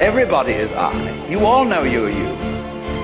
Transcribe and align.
Everybody 0.00 0.52
is 0.52 0.70
I. 0.70 1.26
You 1.26 1.44
all 1.44 1.64
know 1.64 1.82
you're 1.82 2.08
you. 2.08 2.28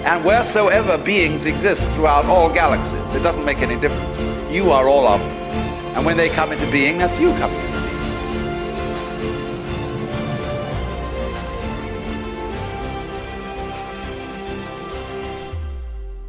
And 0.06 0.24
wheresoever 0.24 0.96
beings 0.96 1.44
exist 1.44 1.82
throughout 1.96 2.24
all 2.26 2.48
galaxies, 2.48 3.14
it 3.16 3.20
doesn't 3.20 3.44
make 3.44 3.58
any 3.58 3.74
difference. 3.80 4.20
You 4.52 4.70
are 4.70 4.86
all 4.86 5.08
of 5.08 5.18
them. 5.18 5.30
And 5.96 6.06
when 6.06 6.16
they 6.16 6.28
come 6.28 6.52
into 6.52 6.70
being, 6.70 6.98
that's 6.98 7.18
you 7.18 7.30
coming 7.32 7.58
into 7.58 7.72
being. 7.72 7.84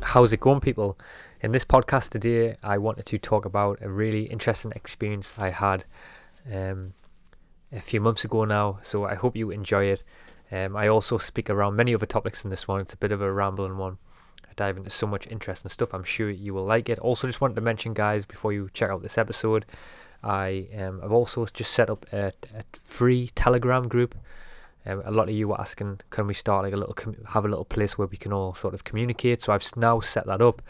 How's 0.01 0.33
it 0.33 0.39
going, 0.39 0.61
people? 0.61 0.97
In 1.41 1.51
this 1.51 1.63
podcast 1.63 2.09
today, 2.09 2.57
I 2.63 2.79
wanted 2.79 3.05
to 3.05 3.19
talk 3.19 3.45
about 3.45 3.77
a 3.83 3.89
really 3.91 4.23
interesting 4.23 4.71
experience 4.75 5.37
I 5.37 5.51
had 5.51 5.85
um, 6.51 6.95
a 7.71 7.81
few 7.81 8.01
months 8.01 8.25
ago 8.25 8.45
now. 8.45 8.79
So 8.81 9.05
I 9.05 9.13
hope 9.13 9.35
you 9.35 9.51
enjoy 9.51 9.83
it. 9.85 10.01
Um, 10.51 10.75
I 10.75 10.87
also 10.87 11.17
speak 11.17 11.49
around 11.49 11.75
many 11.75 11.95
other 11.95 12.05
topics 12.05 12.43
in 12.43 12.51
this 12.51 12.67
one. 12.67 12.81
It's 12.81 12.93
a 12.93 12.97
bit 12.97 13.11
of 13.11 13.21
a 13.21 13.31
rambling 13.31 13.77
one. 13.77 13.97
I 14.43 14.53
dive 14.55 14.77
into 14.77 14.89
so 14.89 15.07
much 15.07 15.27
interesting 15.27 15.71
stuff. 15.71 15.93
I'm 15.93 16.03
sure 16.03 16.29
you 16.29 16.53
will 16.53 16.65
like 16.65 16.89
it. 16.89 16.99
Also, 16.99 17.27
just 17.27 17.41
wanted 17.41 17.55
to 17.55 17.61
mention, 17.61 17.93
guys, 17.93 18.25
before 18.25 18.53
you 18.53 18.69
check 18.73 18.89
out 18.89 19.01
this 19.01 19.17
episode, 19.17 19.65
I 20.23 20.67
um, 20.77 21.01
I've 21.03 21.11
also 21.11 21.45
just 21.47 21.73
set 21.73 21.89
up 21.89 22.05
a, 22.11 22.27
a 22.55 22.63
free 22.83 23.31
Telegram 23.35 23.87
group. 23.87 24.15
Um, 24.85 25.01
a 25.03 25.11
lot 25.11 25.29
of 25.29 25.35
you 25.35 25.47
were 25.47 25.59
asking, 25.59 26.01
can 26.11 26.27
we 26.27 26.35
start 26.35 26.63
like 26.63 26.73
a 26.73 26.77
little, 26.77 26.93
com- 26.93 27.17
have 27.29 27.43
a 27.43 27.47
little 27.47 27.65
place 27.65 27.97
where 27.97 28.07
we 28.07 28.17
can 28.17 28.31
all 28.31 28.53
sort 28.53 28.75
of 28.75 28.83
communicate? 28.83 29.41
So 29.41 29.51
I've 29.51 29.65
now 29.75 29.99
set 29.99 30.27
that 30.27 30.41
up. 30.41 30.61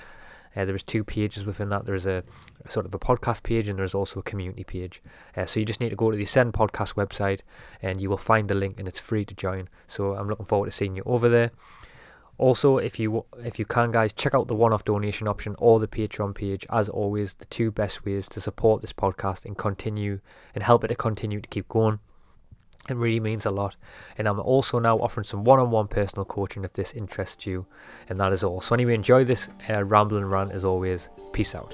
Uh, 0.55 0.63
there 0.63 0.75
is 0.75 0.83
two 0.83 1.03
pages 1.03 1.43
within 1.43 1.67
that. 1.69 1.85
There's 1.85 2.05
a, 2.05 2.23
a 2.54 2.54
sort 2.67 2.85
of 2.85 2.93
a 2.93 2.99
podcast 2.99 3.43
page 3.43 3.67
and 3.67 3.79
there's 3.79 3.95
also 3.95 4.19
a 4.19 4.23
community 4.23 4.63
page. 4.63 5.01
Uh, 5.35 5.45
so 5.45 5.59
you 5.59 5.65
just 5.65 5.79
need 5.79 5.89
to 5.89 5.95
go 5.95 6.11
to 6.11 6.17
the 6.17 6.23
Ascend 6.23 6.53
Podcast 6.53 6.95
website 6.95 7.41
and 7.81 8.01
you 8.01 8.09
will 8.09 8.17
find 8.17 8.47
the 8.47 8.55
link 8.55 8.79
and 8.79 8.87
it's 8.87 8.99
free 8.99 9.25
to 9.25 9.33
join. 9.33 9.69
So 9.87 10.15
I'm 10.15 10.27
looking 10.27 10.45
forward 10.45 10.67
to 10.67 10.71
seeing 10.71 10.95
you 10.95 11.03
over 11.05 11.29
there. 11.29 11.51
Also, 12.37 12.77
if 12.77 12.99
you 12.99 13.23
if 13.39 13.57
you 13.57 13.65
can, 13.65 13.91
guys, 13.91 14.11
check 14.11 14.33
out 14.33 14.47
the 14.47 14.55
one-off 14.55 14.83
donation 14.83 15.27
option 15.27 15.55
or 15.57 15.79
the 15.79 15.87
Patreon 15.87 16.35
page. 16.35 16.65
As 16.69 16.89
always, 16.89 17.35
the 17.35 17.45
two 17.45 17.71
best 17.71 18.03
ways 18.03 18.27
to 18.29 18.41
support 18.41 18.81
this 18.81 18.91
podcast 18.91 19.45
and 19.45 19.57
continue 19.57 20.19
and 20.53 20.63
help 20.63 20.83
it 20.83 20.89
to 20.89 20.95
continue 20.95 21.39
to 21.39 21.47
keep 21.47 21.67
going. 21.69 21.99
It 22.89 22.97
really 22.97 23.19
means 23.19 23.45
a 23.45 23.49
lot. 23.49 23.75
And 24.17 24.27
I'm 24.27 24.39
also 24.39 24.79
now 24.79 24.97
offering 24.97 25.23
some 25.23 25.43
one 25.43 25.59
on 25.59 25.71
one 25.71 25.87
personal 25.87 26.25
coaching 26.25 26.63
if 26.63 26.73
this 26.73 26.93
interests 26.93 27.45
you. 27.45 27.65
And 28.09 28.19
that 28.19 28.33
is 28.33 28.43
all. 28.43 28.61
So, 28.61 28.75
anyway, 28.75 28.93
enjoy 28.93 29.23
this 29.23 29.49
uh, 29.69 29.83
rambling 29.83 30.25
rant 30.25 30.51
as 30.51 30.65
always. 30.65 31.09
Peace 31.33 31.55
out. 31.55 31.73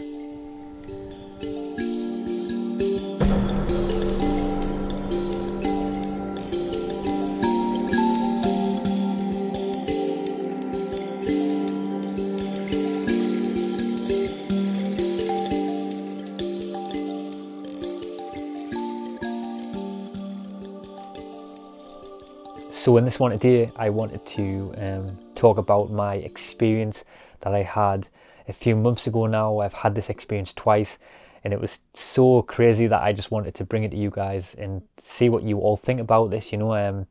So 22.81 22.97
in 22.97 23.05
this 23.05 23.19
one 23.19 23.29
today, 23.29 23.69
I 23.75 23.91
wanted 23.91 24.25
to 24.25 24.73
um, 24.77 25.07
talk 25.35 25.59
about 25.59 25.91
my 25.91 26.15
experience 26.15 27.03
that 27.41 27.53
I 27.53 27.61
had 27.61 28.07
a 28.47 28.53
few 28.53 28.75
months 28.75 29.05
ago 29.05 29.27
now. 29.27 29.59
I've 29.59 29.71
had 29.71 29.93
this 29.93 30.09
experience 30.09 30.51
twice, 30.51 30.97
and 31.43 31.53
it 31.53 31.61
was 31.61 31.81
so 31.93 32.41
crazy 32.41 32.87
that 32.87 32.99
I 33.03 33.13
just 33.13 33.29
wanted 33.29 33.53
to 33.53 33.63
bring 33.63 33.83
it 33.83 33.91
to 33.91 33.97
you 33.97 34.09
guys 34.09 34.55
and 34.57 34.81
see 34.97 35.29
what 35.29 35.43
you 35.43 35.59
all 35.59 35.77
think 35.77 35.99
about 35.99 36.31
this. 36.31 36.51
You 36.51 36.57
know, 36.57 36.73
um, 36.73 37.05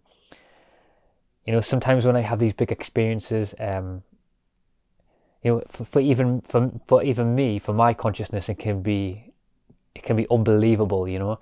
you 1.47 1.53
know, 1.53 1.61
sometimes 1.61 2.05
when 2.05 2.17
I 2.17 2.23
have 2.23 2.41
these 2.41 2.53
big 2.53 2.73
experiences, 2.73 3.55
um, 3.61 4.03
you 5.45 5.53
know, 5.53 5.63
for, 5.69 5.85
for 5.85 6.01
even 6.01 6.41
for 6.41 6.73
for 6.89 7.01
even 7.05 7.37
me, 7.37 7.61
for 7.61 7.73
my 7.73 7.95
consciousness, 7.95 8.49
it 8.49 8.59
can 8.59 8.83
be 8.83 9.33
it 9.95 10.03
can 10.03 10.17
be 10.17 10.27
unbelievable. 10.33 11.07
You 11.07 11.21
know. 11.21 11.39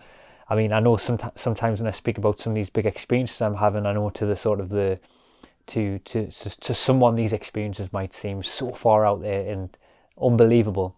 I 0.49 0.57
mean, 0.57 0.73
I 0.73 0.81
know 0.81 0.97
sometimes 0.97 1.41
sometimes 1.41 1.81
when 1.81 1.89
I 1.89 1.93
speak 1.93 2.19
about 2.19 2.41
some 2.41 2.53
of 2.53 2.57
these 2.57 2.71
big 2.71 2.87
experiences 2.87 3.41
I'm 3.43 3.57
having, 3.57 3.87
I 3.87 3.93
know 3.93 4.11
to 4.11 4.27
the 4.27 4.37
sort 4.37 4.61
of 4.61 4.71
the 4.71 4.99
to 5.69 5.99
to 6.01 6.31
to 6.31 6.75
someone 6.75 7.15
these 7.15 7.33
experiences 7.33 7.93
might 7.93 8.15
seem 8.15 8.43
so 8.43 8.73
far 8.73 9.07
out 9.07 9.21
there 9.21 9.51
and 9.51 9.77
unbelievable. 10.21 10.97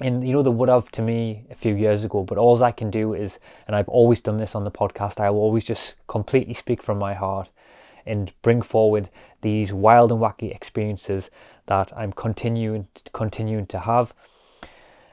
And 0.00 0.26
you 0.26 0.32
know, 0.32 0.42
they 0.42 0.50
would 0.50 0.70
have 0.70 0.90
to 0.92 1.02
me 1.02 1.44
a 1.50 1.54
few 1.54 1.74
years 1.74 2.04
ago, 2.04 2.22
but 2.24 2.38
all 2.38 2.62
I 2.64 2.72
can 2.72 2.90
do 2.90 3.12
is, 3.12 3.38
and 3.66 3.76
I've 3.76 3.88
always 3.88 4.22
done 4.22 4.38
this 4.38 4.54
on 4.54 4.64
the 4.64 4.70
podcast, 4.70 5.20
I 5.20 5.28
will 5.28 5.40
always 5.40 5.64
just 5.64 5.96
completely 6.06 6.54
speak 6.54 6.82
from 6.82 6.98
my 6.98 7.12
heart 7.12 7.50
and 8.06 8.32
bring 8.40 8.62
forward 8.62 9.10
these 9.42 9.72
wild 9.72 10.10
and 10.10 10.20
wacky 10.20 10.54
experiences 10.54 11.30
that 11.66 11.92
I'm 11.96 12.12
continuing 12.12 12.88
continuing 13.12 13.66
to 13.66 13.80
have. 13.80 14.14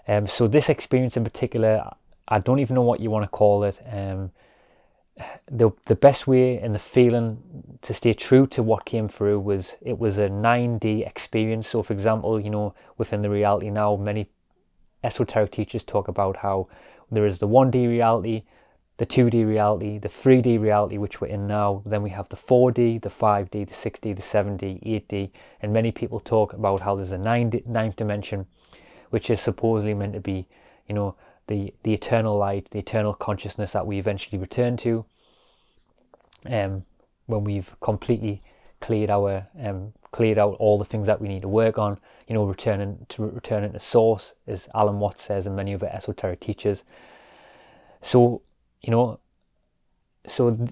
Um, 0.07 0.25
so 0.25 0.47
this 0.47 0.69
experience 0.69 1.17
in 1.17 1.25
particular, 1.25 1.91
I 2.27 2.39
don't 2.39 2.59
even 2.59 2.75
know 2.75 2.81
what 2.81 2.99
you 2.99 3.09
want 3.09 3.23
to 3.23 3.29
call 3.29 3.63
it. 3.63 3.79
Um, 3.91 4.31
the 5.49 5.71
the 5.85 5.95
best 5.95 6.27
way 6.27 6.57
and 6.59 6.75
the 6.75 6.79
feeling 6.79 7.79
to 7.81 7.93
stay 7.93 8.13
true 8.13 8.45
to 8.47 8.61
what 8.61 8.85
came 8.85 9.07
through 9.07 9.39
was 9.39 9.75
it 9.81 9.97
was 9.97 10.17
a 10.17 10.29
9D 10.29 11.07
experience. 11.07 11.67
So, 11.67 11.81
for 11.81 11.93
example, 11.93 12.39
you 12.39 12.49
know, 12.49 12.75
within 12.97 13.21
the 13.21 13.29
reality 13.29 13.69
now, 13.69 13.95
many 13.95 14.29
esoteric 15.03 15.51
teachers 15.51 15.83
talk 15.83 16.07
about 16.07 16.38
how 16.38 16.67
there 17.11 17.25
is 17.25 17.39
the 17.39 17.47
1D 17.47 17.88
reality, 17.88 18.44
the 18.97 19.05
2D 19.05 19.47
reality, 19.47 19.97
the 19.97 20.09
3D 20.09 20.59
reality, 20.59 20.97
which 20.97 21.21
we're 21.21 21.27
in 21.27 21.47
now. 21.47 21.81
Then 21.85 22.03
we 22.03 22.09
have 22.11 22.29
the 22.29 22.35
4D, 22.35 23.01
the 23.01 23.09
5D, 23.09 23.51
the 23.51 23.73
6D, 23.73 24.15
the 24.15 24.21
7D, 24.21 24.83
8D, 24.83 25.29
and 25.61 25.71
many 25.71 25.91
people 25.91 26.19
talk 26.19 26.53
about 26.53 26.81
how 26.81 26.95
there's 26.95 27.11
a 27.11 27.17
ninth, 27.17 27.55
ninth 27.65 27.95
dimension, 27.95 28.45
which 29.11 29.29
is 29.29 29.39
supposedly 29.39 29.94
meant 29.94 30.13
to 30.13 30.19
be, 30.19 30.47
you 30.88 30.95
know, 30.95 31.15
the, 31.47 31.73
the 31.83 31.93
eternal 31.93 32.37
light, 32.37 32.69
the 32.71 32.79
eternal 32.79 33.13
consciousness 33.13 33.71
that 33.71 33.87
we 33.87 33.99
eventually 33.99 34.37
return 34.37 34.77
to 34.77 35.05
um, 36.45 36.85
when 37.25 37.43
we've 37.43 37.75
completely 37.79 38.41
cleared 38.79 39.09
our 39.09 39.47
um, 39.59 39.93
cleared 40.11 40.37
out 40.37 40.55
all 40.59 40.77
the 40.77 40.85
things 40.85 41.07
that 41.07 41.19
we 41.19 41.27
need 41.27 41.41
to 41.41 41.47
work 41.47 41.77
on. 41.77 41.99
You 42.27 42.35
know, 42.35 42.43
returning 42.43 43.05
to 43.09 43.23
returning 43.23 43.73
to 43.73 43.79
source, 43.79 44.33
as 44.45 44.67
Alan 44.75 44.99
Watts 44.99 45.23
says, 45.23 45.45
and 45.45 45.55
many 45.55 45.73
other 45.73 45.87
esoteric 45.87 46.39
teachers. 46.39 46.83
So, 48.01 48.41
you 48.81 48.91
know, 48.91 49.19
so 50.27 50.67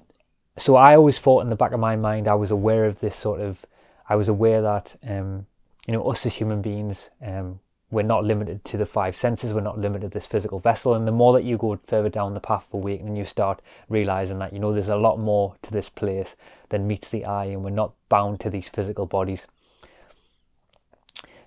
so 0.57 0.75
I 0.75 0.95
always 0.95 1.19
thought 1.19 1.41
in 1.41 1.49
the 1.49 1.55
back 1.55 1.71
of 1.71 1.79
my 1.79 1.95
mind, 1.95 2.27
I 2.27 2.35
was 2.35 2.51
aware 2.51 2.85
of 2.85 2.99
this 2.99 3.15
sort 3.15 3.41
of, 3.41 3.65
I 4.07 4.15
was 4.15 4.27
aware 4.27 4.61
that 4.61 4.95
um, 5.07 5.47
you 5.87 5.93
know 5.93 6.03
us 6.09 6.25
as 6.25 6.35
human 6.35 6.61
beings, 6.61 7.09
um, 7.21 7.59
we're 7.91 8.01
not 8.01 8.25
limited 8.25 8.65
to 8.65 8.77
the 8.77 8.85
five 8.85 9.15
senses. 9.15 9.53
We're 9.53 9.61
not 9.61 9.79
limited 9.79 10.11
to 10.11 10.13
this 10.13 10.25
physical 10.25 10.59
vessel. 10.59 10.95
And 10.95 11.07
the 11.07 11.11
more 11.11 11.33
that 11.33 11.45
you 11.45 11.57
go 11.57 11.79
further 11.85 12.09
down 12.09 12.33
the 12.33 12.39
path 12.39 12.65
of 12.67 12.73
awakening, 12.73 13.15
you 13.15 13.25
start 13.25 13.61
realizing 13.89 14.39
that 14.39 14.53
you 14.53 14.59
know 14.59 14.73
there's 14.73 14.89
a 14.89 14.95
lot 14.95 15.19
more 15.19 15.55
to 15.61 15.71
this 15.71 15.89
place 15.89 16.35
than 16.69 16.87
meets 16.87 17.09
the 17.09 17.25
eye, 17.25 17.45
and 17.45 17.63
we're 17.63 17.69
not 17.69 17.93
bound 18.09 18.39
to 18.41 18.49
these 18.49 18.67
physical 18.67 19.05
bodies. 19.05 19.47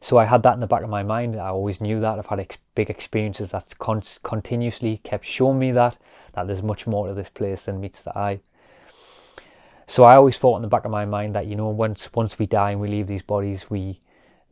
So 0.00 0.16
I 0.16 0.26
had 0.26 0.44
that 0.44 0.54
in 0.54 0.60
the 0.60 0.68
back 0.68 0.82
of 0.82 0.88
my 0.88 1.02
mind. 1.02 1.36
I 1.36 1.48
always 1.48 1.80
knew 1.80 1.98
that. 2.00 2.18
I've 2.18 2.26
had 2.26 2.40
ex- 2.40 2.58
big 2.76 2.88
experiences 2.88 3.50
that's 3.50 3.74
con- 3.74 4.02
continuously 4.22 5.00
kept 5.02 5.24
showing 5.24 5.58
me 5.58 5.72
that 5.72 5.98
that 6.34 6.46
there's 6.46 6.62
much 6.62 6.86
more 6.86 7.08
to 7.08 7.14
this 7.14 7.28
place 7.28 7.64
than 7.64 7.80
meets 7.80 8.02
the 8.02 8.16
eye. 8.16 8.38
So 9.88 10.04
I 10.04 10.14
always 10.14 10.38
thought 10.38 10.56
in 10.56 10.62
the 10.62 10.68
back 10.68 10.84
of 10.84 10.90
my 10.90 11.04
mind 11.04 11.34
that 11.34 11.46
you 11.46 11.56
know 11.56 11.68
once 11.68 12.08
once 12.14 12.38
we 12.38 12.46
die 12.46 12.70
and 12.70 12.80
we 12.80 12.88
leave 12.88 13.08
these 13.08 13.22
bodies, 13.22 13.68
we 13.68 14.00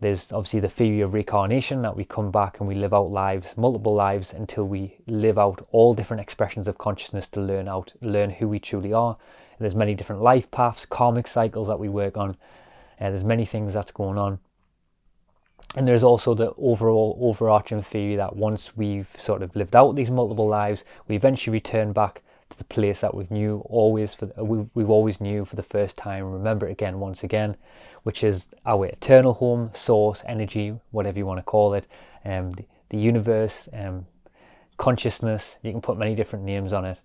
there's 0.00 0.30
obviously 0.30 0.60
the 0.60 0.68
theory 0.68 1.00
of 1.00 1.14
reincarnation 1.14 1.80
that 1.82 1.96
we 1.96 2.04
come 2.04 2.30
back 2.30 2.60
and 2.60 2.68
we 2.68 2.74
live 2.74 2.92
out 2.92 3.10
lives, 3.10 3.54
multiple 3.56 3.94
lives, 3.94 4.32
until 4.32 4.64
we 4.64 4.98
live 5.06 5.38
out 5.38 5.66
all 5.72 5.94
different 5.94 6.20
expressions 6.20 6.68
of 6.68 6.76
consciousness 6.76 7.28
to 7.28 7.40
learn 7.40 7.66
out, 7.66 7.92
learn 8.02 8.30
who 8.30 8.46
we 8.48 8.58
truly 8.58 8.92
are. 8.92 9.16
And 9.58 9.64
there's 9.64 9.74
many 9.74 9.94
different 9.94 10.20
life 10.20 10.50
paths, 10.50 10.84
karmic 10.84 11.26
cycles 11.26 11.68
that 11.68 11.80
we 11.80 11.88
work 11.88 12.18
on, 12.18 12.36
and 12.98 13.14
there's 13.14 13.24
many 13.24 13.46
things 13.46 13.72
that's 13.72 13.90
going 13.90 14.18
on. 14.18 14.38
And 15.74 15.88
there's 15.88 16.04
also 16.04 16.34
the 16.34 16.52
overall 16.58 17.18
overarching 17.20 17.82
theory 17.82 18.16
that 18.16 18.36
once 18.36 18.76
we've 18.76 19.08
sort 19.18 19.42
of 19.42 19.56
lived 19.56 19.74
out 19.74 19.96
these 19.96 20.10
multiple 20.10 20.46
lives, 20.46 20.84
we 21.08 21.16
eventually 21.16 21.52
return 21.52 21.92
back 21.92 22.22
the 22.58 22.64
place 22.64 23.00
that 23.00 23.14
we 23.14 23.26
knew 23.30 23.62
always 23.66 24.14
for 24.14 24.26
we 24.36 24.66
we've 24.74 24.90
always 24.90 25.20
knew 25.20 25.44
for 25.44 25.56
the 25.56 25.62
first 25.62 25.96
time. 25.96 26.24
Remember 26.24 26.66
it 26.68 26.72
again 26.72 27.00
once 27.00 27.22
again, 27.22 27.56
which 28.02 28.22
is 28.24 28.46
our 28.64 28.86
eternal 28.86 29.34
home, 29.34 29.70
source, 29.74 30.22
energy, 30.26 30.78
whatever 30.90 31.18
you 31.18 31.26
want 31.26 31.38
to 31.38 31.42
call 31.42 31.74
it, 31.74 31.86
um, 32.24 32.50
the, 32.52 32.64
the 32.90 32.98
universe, 32.98 33.68
um, 33.72 34.06
consciousness. 34.76 35.56
You 35.62 35.72
can 35.72 35.80
put 35.80 35.98
many 35.98 36.14
different 36.14 36.44
names 36.44 36.72
on 36.72 36.84
it. 36.84 36.98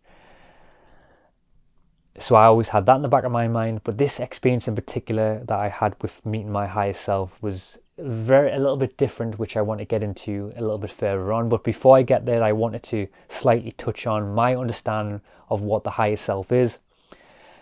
So 2.18 2.36
I 2.36 2.46
always 2.46 2.70
had 2.70 2.86
that 2.86 2.96
in 2.96 3.02
the 3.02 3.08
back 3.08 3.24
of 3.24 3.32
my 3.32 3.48
mind. 3.48 3.82
But 3.84 3.98
this 3.98 4.20
experience 4.20 4.68
in 4.68 4.76
particular 4.76 5.44
that 5.46 5.58
I 5.58 5.70
had 5.70 5.96
with 6.02 6.26
meeting 6.26 6.52
my 6.52 6.68
higher 6.68 6.94
self 6.94 7.42
was 7.42 7.78
very 8.02 8.52
a 8.52 8.58
little 8.58 8.78
bit 8.78 8.98
different, 8.98 9.40
which 9.40 9.56
I 9.56 9.62
want 9.62 9.80
to 9.80 9.86
get 9.86 10.04
into 10.04 10.52
a 10.56 10.62
little 10.62 10.78
bit 10.78 10.92
further 10.92 11.32
on. 11.34 11.50
But 11.50 11.64
before 11.64 11.98
I 11.98 12.02
get 12.02 12.26
there, 12.26 12.44
I 12.44 12.52
wanted 12.52 12.84
to 12.84 13.08
slightly 13.30 13.72
touch 13.72 14.08
on 14.08 14.34
my 14.34 14.56
understanding 14.56 15.22
of 15.50 15.62
what 15.62 15.84
the 15.84 15.92
higher 15.92 16.16
self 16.16 16.52
is. 16.52 16.80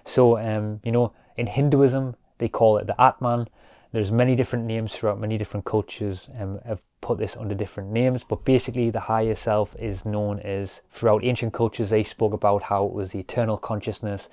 So, 0.03 0.37
um, 0.37 0.79
you 0.83 0.91
know, 0.91 1.13
in 1.37 1.47
Hinduism, 1.47 2.15
they 2.37 2.47
call 2.47 2.77
it 2.77 2.87
the 2.87 2.99
Atman. 3.01 3.47
There's 3.91 4.11
many 4.11 4.35
different 4.35 4.65
names 4.65 4.95
throughout 4.95 5.19
many 5.19 5.37
different 5.37 5.65
cultures 5.65 6.29
um, 6.39 6.59
have 6.65 6.81
put 7.01 7.17
this 7.17 7.35
under 7.35 7.55
different 7.55 7.91
names, 7.91 8.23
but 8.23 8.45
basically 8.45 8.89
the 8.89 8.99
higher 8.99 9.35
self 9.35 9.75
is 9.79 10.05
known 10.05 10.39
as 10.39 10.81
throughout 10.91 11.23
ancient 11.23 11.53
cultures 11.53 11.89
they 11.89 12.03
spoke 12.03 12.33
about 12.33 12.63
how 12.63 12.85
it 12.85 12.93
was 12.93 13.11
the 13.11 13.19
eternal 13.19 13.57
consciousness, 13.57 14.27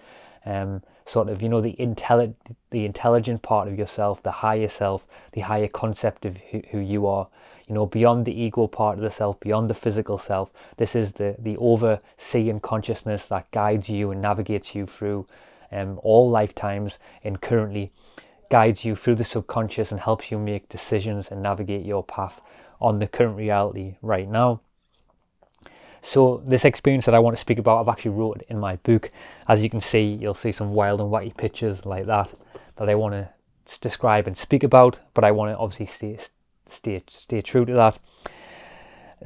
um, 0.47 0.83
sort 1.05 1.29
of 1.29 1.43
you 1.43 1.49
know 1.49 1.61
the 1.61 1.75
intelli- 1.79 2.35
the 2.71 2.85
intelligent 2.85 3.43
part 3.43 3.69
of 3.69 3.79
yourself, 3.79 4.23
the 4.23 4.33
higher 4.33 4.69
self, 4.69 5.07
the 5.33 5.43
higher 5.43 5.69
concept 5.69 6.25
of 6.25 6.37
who, 6.51 6.63
who 6.71 6.79
you 6.79 7.07
are, 7.07 7.29
you 7.67 7.75
know 7.75 7.87
beyond 7.87 8.25
the 8.25 8.41
ego 8.41 8.67
part 8.67 8.97
of 8.97 9.05
the 9.05 9.11
self, 9.11 9.39
beyond 9.41 9.69
the 9.69 9.75
physical 9.75 10.19
self. 10.19 10.51
This 10.77 10.95
is 10.95 11.15
the 11.15 11.37
the 11.39 11.57
overseeing 11.59 12.61
consciousness 12.61 13.27
that 13.27 13.51
guides 13.51 13.89
you 13.89 14.11
and 14.11 14.23
navigates 14.23 14.75
you 14.75 14.87
through 14.87 15.27
um, 15.73 16.01
all 16.03 16.31
lifetimes 16.31 16.99
and 17.25 17.41
currently 17.41 17.93
guides 18.49 18.85
you 18.85 18.95
through 18.95 19.17
the 19.17 19.25
subconscious 19.25 19.91
and 19.91 20.01
helps 20.01 20.31
you 20.31 20.39
make 20.39 20.69
decisions 20.69 21.29
and 21.29 21.43
navigate 21.43 21.85
your 21.85 22.05
path 22.05 22.41
on 22.81 22.99
the 22.99 23.09
current 23.09 23.37
reality 23.37 23.97
right 24.03 24.29
now. 24.29 24.61
So 26.07 26.41
this 26.47 26.65
experience 26.65 27.05
that 27.07 27.17
I 27.17 27.19
want 27.19 27.35
to 27.35 27.41
speak 27.41 27.59
about, 27.59 27.81
I've 27.81 27.89
actually 27.89 28.13
wrote 28.13 28.45
in 28.49 28.61
my 28.61 28.77
book. 28.77 29.11
As 29.49 29.65
you 29.65 29.69
can 29.69 29.81
see, 29.81 30.05
you'll 30.21 30.35
see 30.35 30.53
some 30.53 30.73
wild 30.73 31.01
and 31.01 31.11
wacky 31.11 31.37
pictures 31.37 31.85
like 31.85 32.07
that 32.07 32.33
that 32.77 32.89
I 32.89 32.95
want 32.95 33.15
to 33.15 33.29
describe 33.81 34.29
and 34.29 34.37
speak 34.37 34.63
about, 34.63 35.01
but 35.15 35.25
I 35.25 35.33
want 35.33 35.51
to 35.51 35.59
obviously 35.59 35.87
stay 35.87 36.17
stay 36.69 37.03
stay 37.09 37.43
true 37.43 37.65
to 37.65 37.73
that. 37.73 37.99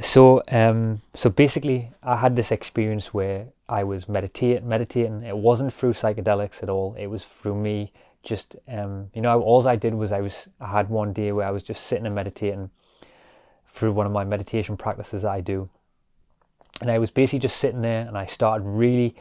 So 0.01 0.43
um, 0.49 1.03
so 1.13 1.29
basically, 1.29 1.91
I 2.03 2.17
had 2.17 2.35
this 2.35 2.51
experience 2.51 3.13
where 3.13 3.49
I 3.69 3.85
was 3.85 4.09
meditate 4.09 4.65
meditating. 4.65 5.23
It 5.23 5.37
wasn't 5.37 5.75
through 5.75 5.93
psychedelics 5.93 6.63
at 6.63 6.71
all. 6.71 6.97
It 6.99 7.09
was 7.09 7.25
through 7.25 7.57
me 7.57 7.93
just 8.23 8.57
um, 8.69 9.11
you 9.13 9.21
know 9.21 9.39
all 9.43 9.69
I 9.69 9.77
did 9.77 9.93
was 9.93 10.13
I 10.13 10.23
was 10.23 10.49
I 10.59 10.69
had 10.69 10.89
one 10.89 11.13
day 11.13 11.31
where 11.33 11.47
I 11.47 11.51
was 11.51 11.63
just 11.63 11.87
sitting 11.87 12.07
and 12.07 12.15
meditating 12.15 12.71
through 13.71 13.93
one 13.93 14.07
of 14.07 14.13
my 14.13 14.25
meditation 14.25 14.79
practices 14.79 15.23
that 15.23 15.31
I 15.31 15.43
do. 15.43 15.69
And 16.81 16.91
I 16.91 16.99
was 16.99 17.11
basically 17.11 17.41
just 17.41 17.59
sitting 17.59 17.83
there 17.83 18.07
and 18.07 18.17
I 18.17 18.27
started 18.27 18.65
really 18.65 19.15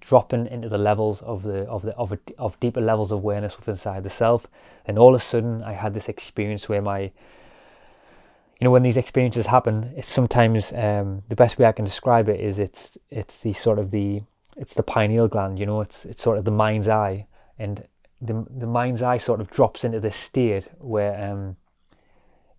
dropping 0.00 0.46
into 0.46 0.68
the 0.68 0.78
levels 0.78 1.20
of 1.22 1.42
the 1.42 1.62
of 1.62 1.82
the 1.82 1.94
of, 1.96 2.12
a, 2.12 2.18
of 2.38 2.58
deeper 2.60 2.80
levels 2.80 3.10
of 3.10 3.18
awareness 3.18 3.56
within 3.56 3.72
inside 3.72 4.02
the 4.02 4.10
self. 4.10 4.46
And 4.86 4.98
all 4.98 5.14
of 5.14 5.20
a 5.20 5.24
sudden 5.24 5.62
I 5.62 5.72
had 5.72 5.94
this 5.94 6.08
experience 6.08 6.68
where 6.68 6.82
my 6.82 7.00
you 7.00 8.64
know 8.64 8.70
when 8.70 8.82
these 8.82 8.96
experiences 8.96 9.46
happen, 9.46 9.92
it's 9.96 10.08
sometimes 10.08 10.72
um, 10.72 11.22
the 11.28 11.36
best 11.36 11.58
way 11.58 11.66
I 11.66 11.72
can 11.72 11.84
describe 11.84 12.28
it 12.28 12.40
is 12.40 12.58
it's 12.58 12.98
it's 13.10 13.40
the 13.40 13.52
sort 13.52 13.78
of 13.78 13.90
the 13.90 14.22
it's 14.56 14.74
the 14.74 14.82
pineal 14.82 15.28
gland, 15.28 15.58
you 15.58 15.66
know, 15.66 15.80
it's 15.80 16.04
it's 16.04 16.22
sort 16.22 16.38
of 16.38 16.44
the 16.44 16.50
mind's 16.50 16.88
eye 16.88 17.26
and 17.58 17.86
the 18.20 18.44
the 18.50 18.66
mind's 18.66 19.02
eye 19.02 19.18
sort 19.18 19.40
of 19.40 19.50
drops 19.50 19.84
into 19.84 20.00
this 20.00 20.16
state 20.16 20.68
where 20.78 21.30
um, 21.30 21.56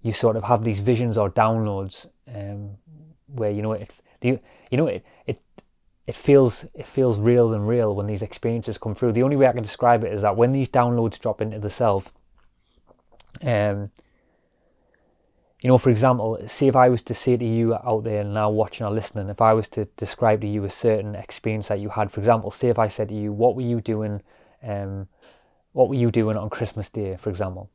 you 0.01 0.13
sort 0.13 0.37
of 0.37 0.43
have 0.43 0.63
these 0.63 0.79
visions 0.79 1.17
or 1.17 1.29
downloads 1.29 2.05
um, 2.33 2.77
where 3.27 3.51
you 3.51 3.61
know 3.61 3.73
it 3.73 3.91
you, 4.21 4.39
you 4.71 4.77
know 4.77 4.87
it 4.87 5.05
it 5.25 5.41
it 6.07 6.15
feels 6.15 6.65
it 6.73 6.87
feels 6.87 7.19
real 7.19 7.53
and 7.53 7.67
real 7.67 7.95
when 7.95 8.07
these 8.07 8.21
experiences 8.21 8.77
come 8.77 8.95
through. 8.95 9.13
The 9.13 9.23
only 9.23 9.35
way 9.35 9.47
I 9.47 9.53
can 9.53 9.63
describe 9.63 10.03
it 10.03 10.13
is 10.13 10.21
that 10.21 10.35
when 10.35 10.51
these 10.51 10.69
downloads 10.69 11.19
drop 11.19 11.41
into 11.41 11.59
the 11.59 11.69
self, 11.69 12.11
um, 13.43 13.91
you 15.61 15.67
know, 15.67 15.77
for 15.77 15.89
example, 15.89 16.39
see 16.47 16.67
if 16.67 16.75
I 16.75 16.87
was 16.87 17.01
to 17.03 17.13
say 17.13 17.35
to 17.35 17.45
you 17.45 17.75
out 17.75 18.05
there 18.05 18.23
now 18.23 18.49
watching 18.49 18.85
or 18.85 18.91
listening, 18.91 19.29
if 19.29 19.41
I 19.41 19.53
was 19.53 19.67
to 19.69 19.85
describe 19.97 20.41
to 20.41 20.47
you 20.47 20.63
a 20.63 20.69
certain 20.69 21.15
experience 21.15 21.67
that 21.67 21.79
you 21.79 21.89
had, 21.89 22.11
for 22.11 22.21
example, 22.21 22.49
say 22.49 22.69
if 22.69 22.79
I 22.79 22.87
said 22.87 23.09
to 23.09 23.15
you, 23.15 23.33
what 23.33 23.55
were 23.55 23.61
you 23.61 23.81
doing, 23.81 24.21
um, 24.63 25.07
what 25.73 25.89
were 25.89 25.95
you 25.95 26.11
doing 26.11 26.37
on 26.37 26.49
Christmas 26.49 26.89
Day, 26.89 27.17
for 27.17 27.29
example? 27.29 27.69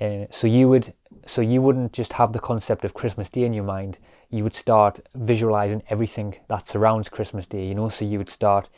Uh, 0.00 0.24
so 0.30 0.46
you 0.46 0.68
would 0.68 0.94
so 1.26 1.40
you 1.42 1.62
wouldn't 1.62 1.92
just 1.92 2.14
have 2.14 2.32
the 2.32 2.40
concept 2.40 2.84
of 2.84 2.94
Christmas 2.94 3.28
Day 3.28 3.42
in 3.42 3.52
your 3.52 3.64
mind. 3.64 3.98
You 4.32 4.42
would 4.44 4.54
start 4.54 5.00
visualizing 5.14 5.82
everything 5.90 6.36
that 6.48 6.66
surrounds 6.66 7.08
Christmas 7.08 7.46
Day. 7.46 7.66
You 7.66 7.74
know, 7.74 7.90
so 7.90 8.04
you 8.04 8.16
would 8.16 8.30
start 8.30 8.68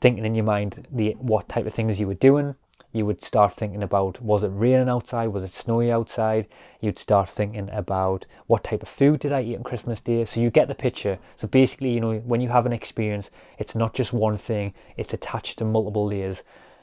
thinking 0.00 0.24
in 0.24 0.34
your 0.34 0.44
mind 0.44 0.88
the 0.90 1.12
what 1.12 1.48
type 1.48 1.66
of 1.66 1.74
things 1.74 2.00
you 2.00 2.06
were 2.06 2.14
doing. 2.14 2.54
You 2.92 3.04
would 3.06 3.22
start 3.22 3.54
thinking 3.54 3.82
about 3.82 4.20
was 4.20 4.42
it 4.42 4.48
raining 4.48 4.88
outside, 4.88 5.28
was 5.28 5.44
it 5.44 5.50
snowy 5.50 5.92
outside. 5.92 6.48
You'd 6.80 6.98
start 6.98 7.28
thinking 7.28 7.68
about 7.70 8.24
what 8.46 8.64
type 8.64 8.82
of 8.82 8.88
food 8.88 9.20
did 9.20 9.32
I 9.32 9.42
eat 9.42 9.56
on 9.56 9.62
Christmas 9.62 10.00
Day. 10.00 10.24
So 10.24 10.40
you 10.40 10.50
get 10.50 10.68
the 10.68 10.74
picture. 10.74 11.18
So 11.36 11.46
basically, 11.46 11.90
you 11.90 12.00
know, 12.00 12.14
when 12.20 12.40
you 12.40 12.48
have 12.48 12.66
an 12.66 12.72
experience, 12.72 13.30
it's 13.58 13.76
not 13.76 13.94
just 13.94 14.12
one 14.12 14.38
thing; 14.38 14.72
it's 14.96 15.14
attached 15.14 15.58
to 15.58 15.64
multiple 15.64 16.06
layers. 16.06 16.42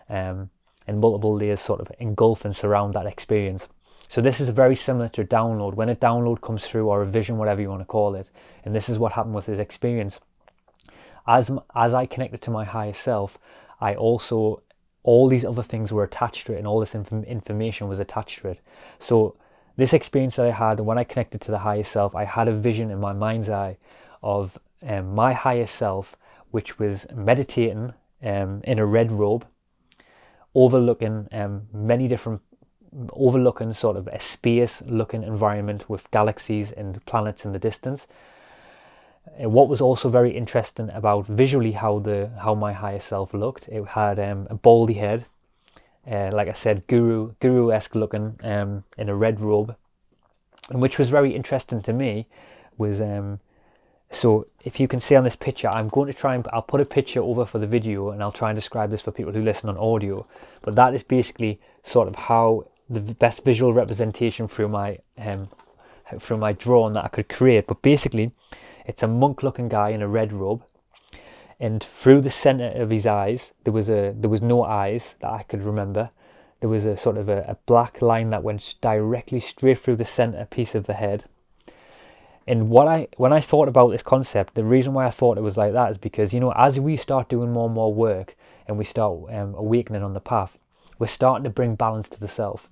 Um, 0.09 0.51
and 0.87 1.01
multiple 1.01 1.35
layers 1.35 1.59
sort 1.59 1.81
of 1.81 1.91
engulf 1.99 2.45
and 2.45 2.55
surround 2.55 2.93
that 2.93 3.05
experience. 3.05 3.67
So 4.07 4.21
this 4.21 4.39
is 4.39 4.49
very 4.49 4.75
similar 4.75 5.09
to 5.09 5.21
a 5.21 5.25
download. 5.25 5.73
When 5.73 5.89
a 5.89 5.95
download 5.95 6.41
comes 6.41 6.65
through 6.65 6.87
or 6.87 7.01
a 7.01 7.05
vision, 7.05 7.37
whatever 7.37 7.61
you 7.61 7.69
want 7.69 7.81
to 7.81 7.85
call 7.85 8.15
it, 8.15 8.29
and 8.63 8.73
this 8.73 8.89
is 8.89 8.97
what 8.97 9.13
happened 9.13 9.35
with 9.35 9.47
this 9.47 9.59
experience. 9.59 10.19
As 11.27 11.51
as 11.75 11.93
I 11.93 12.05
connected 12.05 12.41
to 12.43 12.51
my 12.51 12.63
higher 12.63 12.93
self, 12.93 13.37
I 13.81 13.95
also 13.95 14.61
all 15.03 15.27
these 15.27 15.45
other 15.45 15.63
things 15.63 15.91
were 15.91 16.03
attached 16.03 16.47
to 16.47 16.53
it, 16.53 16.57
and 16.57 16.67
all 16.67 16.79
this 16.79 16.95
inf- 16.95 17.11
information 17.25 17.87
was 17.87 17.99
attached 17.99 18.41
to 18.41 18.49
it. 18.49 18.59
So 18.99 19.35
this 19.75 19.93
experience 19.93 20.37
that 20.37 20.47
I 20.47 20.51
had 20.51 20.79
when 20.79 20.97
I 20.97 21.03
connected 21.03 21.41
to 21.41 21.51
the 21.51 21.59
higher 21.59 21.83
self, 21.83 22.15
I 22.15 22.23
had 22.23 22.47
a 22.47 22.53
vision 22.53 22.91
in 22.91 22.99
my 22.99 23.13
mind's 23.13 23.49
eye 23.49 23.77
of 24.23 24.57
um, 24.85 25.13
my 25.13 25.33
higher 25.33 25.65
self, 25.65 26.15
which 26.51 26.79
was 26.79 27.07
meditating 27.13 27.93
um, 28.23 28.61
in 28.63 28.79
a 28.79 28.85
red 28.85 29.11
robe 29.11 29.45
overlooking 30.55 31.27
um, 31.31 31.67
many 31.71 32.07
different 32.07 32.41
overlooking 33.11 33.73
sort 33.73 33.97
of 33.97 34.07
a 34.07 34.19
space 34.19 34.81
looking 34.85 35.23
environment 35.23 35.89
with 35.89 36.09
galaxies 36.11 36.71
and 36.71 37.03
planets 37.05 37.45
in 37.45 37.53
the 37.53 37.59
distance 37.59 38.07
what 39.39 39.67
was 39.69 39.81
also 39.81 40.09
very 40.09 40.35
interesting 40.35 40.89
about 40.91 41.27
visually 41.27 41.73
how 41.73 41.99
the 41.99 42.29
how 42.41 42.55
my 42.55 42.73
higher 42.73 42.99
self 42.99 43.33
looked 43.33 43.67
it 43.67 43.85
had 43.89 44.19
um, 44.19 44.47
a 44.49 44.55
baldy 44.55 44.95
head 44.95 45.25
uh, 46.09 46.29
like 46.31 46.47
i 46.47 46.53
said 46.53 46.85
guru 46.87 47.33
guru-esque 47.39 47.95
looking 47.95 48.39
um, 48.43 48.83
in 48.97 49.09
a 49.09 49.15
red 49.15 49.39
robe 49.39 49.75
and 50.69 50.81
which 50.81 50.97
was 50.97 51.09
very 51.09 51.35
interesting 51.35 51.81
to 51.81 51.93
me 51.93 52.25
was 52.77 52.99
um, 53.01 53.39
so 54.09 54.47
if 54.63 54.79
you 54.79 54.87
can 54.87 54.99
see 54.99 55.15
on 55.15 55.23
this 55.23 55.35
picture, 55.35 55.67
I'm 55.67 55.89
going 55.89 56.07
to 56.07 56.13
try 56.13 56.35
and 56.35 56.47
I'll 56.53 56.61
put 56.61 56.79
a 56.79 56.85
picture 56.85 57.21
over 57.21 57.45
for 57.45 57.59
the 57.59 57.67
video 57.67 58.11
and 58.11 58.21
I'll 58.21 58.31
try 58.31 58.49
and 58.49 58.55
describe 58.55 58.89
this 58.89 59.01
for 59.01 59.11
people 59.11 59.33
who 59.33 59.41
listen 59.41 59.69
on 59.69 59.77
audio. 59.77 60.25
But 60.61 60.75
that 60.75 60.93
is 60.93 61.03
basically 61.03 61.59
sort 61.83 62.07
of 62.07 62.15
how 62.15 62.67
the 62.89 62.99
best 62.99 63.43
visual 63.43 63.73
representation 63.73 64.47
through 64.47 64.69
my 64.69 64.99
um, 65.17 65.49
through 66.19 66.37
my 66.37 66.53
drawing 66.53 66.93
that 66.93 67.05
I 67.05 67.09
could 67.09 67.29
create. 67.29 67.67
But 67.67 67.81
basically, 67.81 68.31
it's 68.85 69.03
a 69.03 69.07
monk-looking 69.07 69.67
guy 69.67 69.89
in 69.89 70.01
a 70.01 70.07
red 70.07 70.31
robe, 70.31 70.63
and 71.59 71.83
through 71.83 72.21
the 72.21 72.29
center 72.29 72.69
of 72.81 72.89
his 72.89 73.05
eyes, 73.05 73.51
there 73.63 73.73
was 73.73 73.89
a 73.89 74.13
there 74.15 74.29
was 74.29 74.41
no 74.41 74.63
eyes 74.63 75.15
that 75.19 75.31
I 75.31 75.43
could 75.43 75.63
remember. 75.63 76.11
There 76.59 76.69
was 76.69 76.85
a 76.85 76.97
sort 76.97 77.17
of 77.17 77.29
a, 77.29 77.45
a 77.47 77.57
black 77.67 78.01
line 78.01 78.31
that 78.31 78.43
went 78.43 78.75
directly 78.81 79.39
straight 79.39 79.79
through 79.79 79.97
the 79.97 80.05
center 80.05 80.45
piece 80.45 80.73
of 80.73 80.87
the 80.87 80.93
head 80.93 81.25
and 82.47 82.69
what 82.69 82.87
I 82.87 83.09
when 83.17 83.33
I 83.33 83.41
thought 83.41 83.67
about 83.67 83.89
this 83.89 84.01
concept, 84.01 84.55
the 84.55 84.63
reason 84.63 84.93
why 84.93 85.05
I 85.05 85.09
thought 85.09 85.37
it 85.37 85.41
was 85.41 85.57
like 85.57 85.73
that 85.73 85.91
is 85.91 85.97
because 85.97 86.33
you 86.33 86.39
know 86.39 86.53
as 86.55 86.79
we 86.79 86.95
start 86.95 87.27
doing 87.27 87.51
more 87.51 87.65
and 87.65 87.75
more 87.75 87.93
work 87.93 88.37
and 88.65 88.77
we 88.77 88.85
start 88.85 89.19
um, 89.29 89.53
awakening 89.55 90.01
on 90.01 90.13
the 90.13 90.21
path, 90.21 90.57
we're 90.97 91.07
starting 91.07 91.43
to 91.43 91.49
bring 91.49 91.75
balance 91.75 92.07
to 92.09 92.19
the 92.19 92.27
self. 92.27 92.69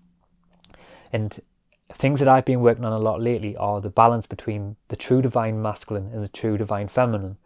And 1.13 1.39
things 1.93 2.19
that 2.19 2.27
I've 2.27 2.45
been 2.45 2.61
working 2.61 2.85
on 2.85 2.93
a 2.93 2.99
lot 2.99 3.21
lately 3.21 3.55
are 3.57 3.79
the 3.79 3.89
balance 3.89 4.25
between 4.25 4.75
the 4.87 4.95
true 4.95 5.21
divine 5.21 5.61
masculine 5.61 6.11
and 6.13 6.23
the 6.23 6.27
true 6.27 6.57
divine 6.57 6.87
feminine. 6.87 7.37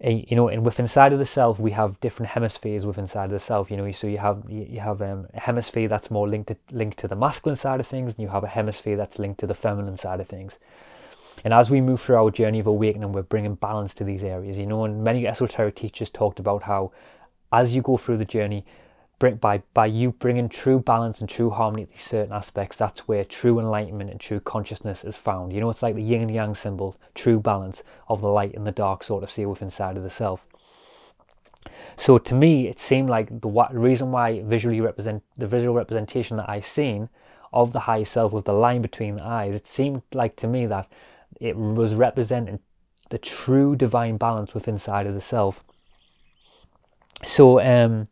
And, 0.00 0.24
you 0.30 0.34
know, 0.34 0.48
and 0.48 0.64
within 0.64 0.84
inside 0.84 1.12
of 1.12 1.18
the 1.18 1.26
self, 1.26 1.60
we 1.60 1.72
have 1.72 2.00
different 2.00 2.30
hemispheres 2.30 2.86
within 2.86 3.04
inside 3.04 3.26
of 3.26 3.32
the 3.32 3.40
self. 3.40 3.70
You 3.70 3.76
know, 3.76 3.92
so 3.92 4.06
you 4.06 4.16
have 4.18 4.44
you 4.48 4.80
have 4.80 5.02
um, 5.02 5.26
a 5.34 5.40
hemisphere 5.40 5.88
that's 5.88 6.10
more 6.10 6.26
linked 6.26 6.48
to 6.48 6.56
linked 6.70 6.98
to 7.00 7.08
the 7.08 7.16
masculine 7.16 7.56
side 7.56 7.80
of 7.80 7.86
things, 7.86 8.14
and 8.14 8.22
you 8.22 8.28
have 8.28 8.42
a 8.42 8.48
hemisphere 8.48 8.96
that's 8.96 9.18
linked 9.18 9.40
to 9.40 9.46
the 9.46 9.54
feminine 9.54 9.98
side 9.98 10.20
of 10.20 10.26
things. 10.26 10.54
And 11.44 11.52
as 11.52 11.70
we 11.70 11.80
move 11.82 12.00
through 12.00 12.16
our 12.16 12.30
journey 12.30 12.60
of 12.60 12.66
awakening, 12.66 13.12
we're 13.12 13.22
bringing 13.22 13.54
balance 13.54 13.94
to 13.94 14.04
these 14.04 14.22
areas. 14.22 14.56
You 14.56 14.66
know, 14.66 14.84
and 14.84 15.04
many 15.04 15.26
esoteric 15.26 15.76
teachers 15.76 16.08
talked 16.08 16.38
about 16.38 16.62
how, 16.62 16.92
as 17.52 17.74
you 17.74 17.82
go 17.82 17.98
through 17.98 18.18
the 18.18 18.24
journey, 18.24 18.64
bring, 19.20 19.36
by 19.36 19.62
by 19.72 19.86
you 19.86 20.10
bringing 20.10 20.48
true 20.48 20.80
balance 20.80 21.20
and 21.20 21.28
true 21.28 21.50
harmony 21.50 21.84
to 21.84 21.90
these 21.92 22.02
certain 22.02 22.32
aspects, 22.32 22.78
that's 22.78 23.06
where 23.06 23.24
true 23.24 23.60
enlightenment 23.60 24.10
and 24.10 24.18
true 24.18 24.40
consciousness 24.40 25.04
is 25.04 25.16
found. 25.16 25.52
You 25.52 25.60
know, 25.60 25.70
it's 25.70 25.82
like 25.82 25.94
the 25.94 26.02
yin 26.02 26.22
and 26.22 26.34
yang 26.34 26.56
symbol, 26.56 26.96
true 27.14 27.38
balance 27.38 27.84
of 28.08 28.20
the 28.20 28.28
light 28.28 28.54
and 28.54 28.66
the 28.66 28.72
dark, 28.72 29.04
sort 29.04 29.22
of 29.22 29.30
see 29.30 29.46
within 29.46 29.66
inside 29.66 29.96
of 29.96 30.02
the 30.02 30.10
self. 30.10 30.44
So 31.94 32.18
to 32.18 32.34
me, 32.34 32.66
it 32.66 32.80
seemed 32.80 33.10
like 33.10 33.40
the 33.40 33.68
reason 33.72 34.10
why 34.10 34.42
visually 34.42 34.80
represent 34.80 35.22
the 35.36 35.46
visual 35.46 35.74
representation 35.74 36.38
that 36.38 36.48
I 36.48 36.60
seen 36.60 37.10
of 37.52 37.72
the 37.72 37.80
higher 37.80 38.04
self 38.04 38.32
with 38.32 38.46
the 38.46 38.52
line 38.52 38.80
between 38.82 39.16
the 39.16 39.22
eyes, 39.22 39.54
it 39.54 39.66
seemed 39.66 40.02
like 40.12 40.36
to 40.36 40.46
me 40.46 40.66
that 40.66 40.90
it 41.40 41.56
was 41.56 41.94
representing 41.94 42.60
the 43.10 43.18
true 43.18 43.76
divine 43.76 44.16
balance 44.16 44.54
within 44.54 44.74
inside 44.74 45.06
of 45.06 45.14
the 45.14 45.20
self. 45.20 45.62
So 47.24 47.60
um 47.60 48.08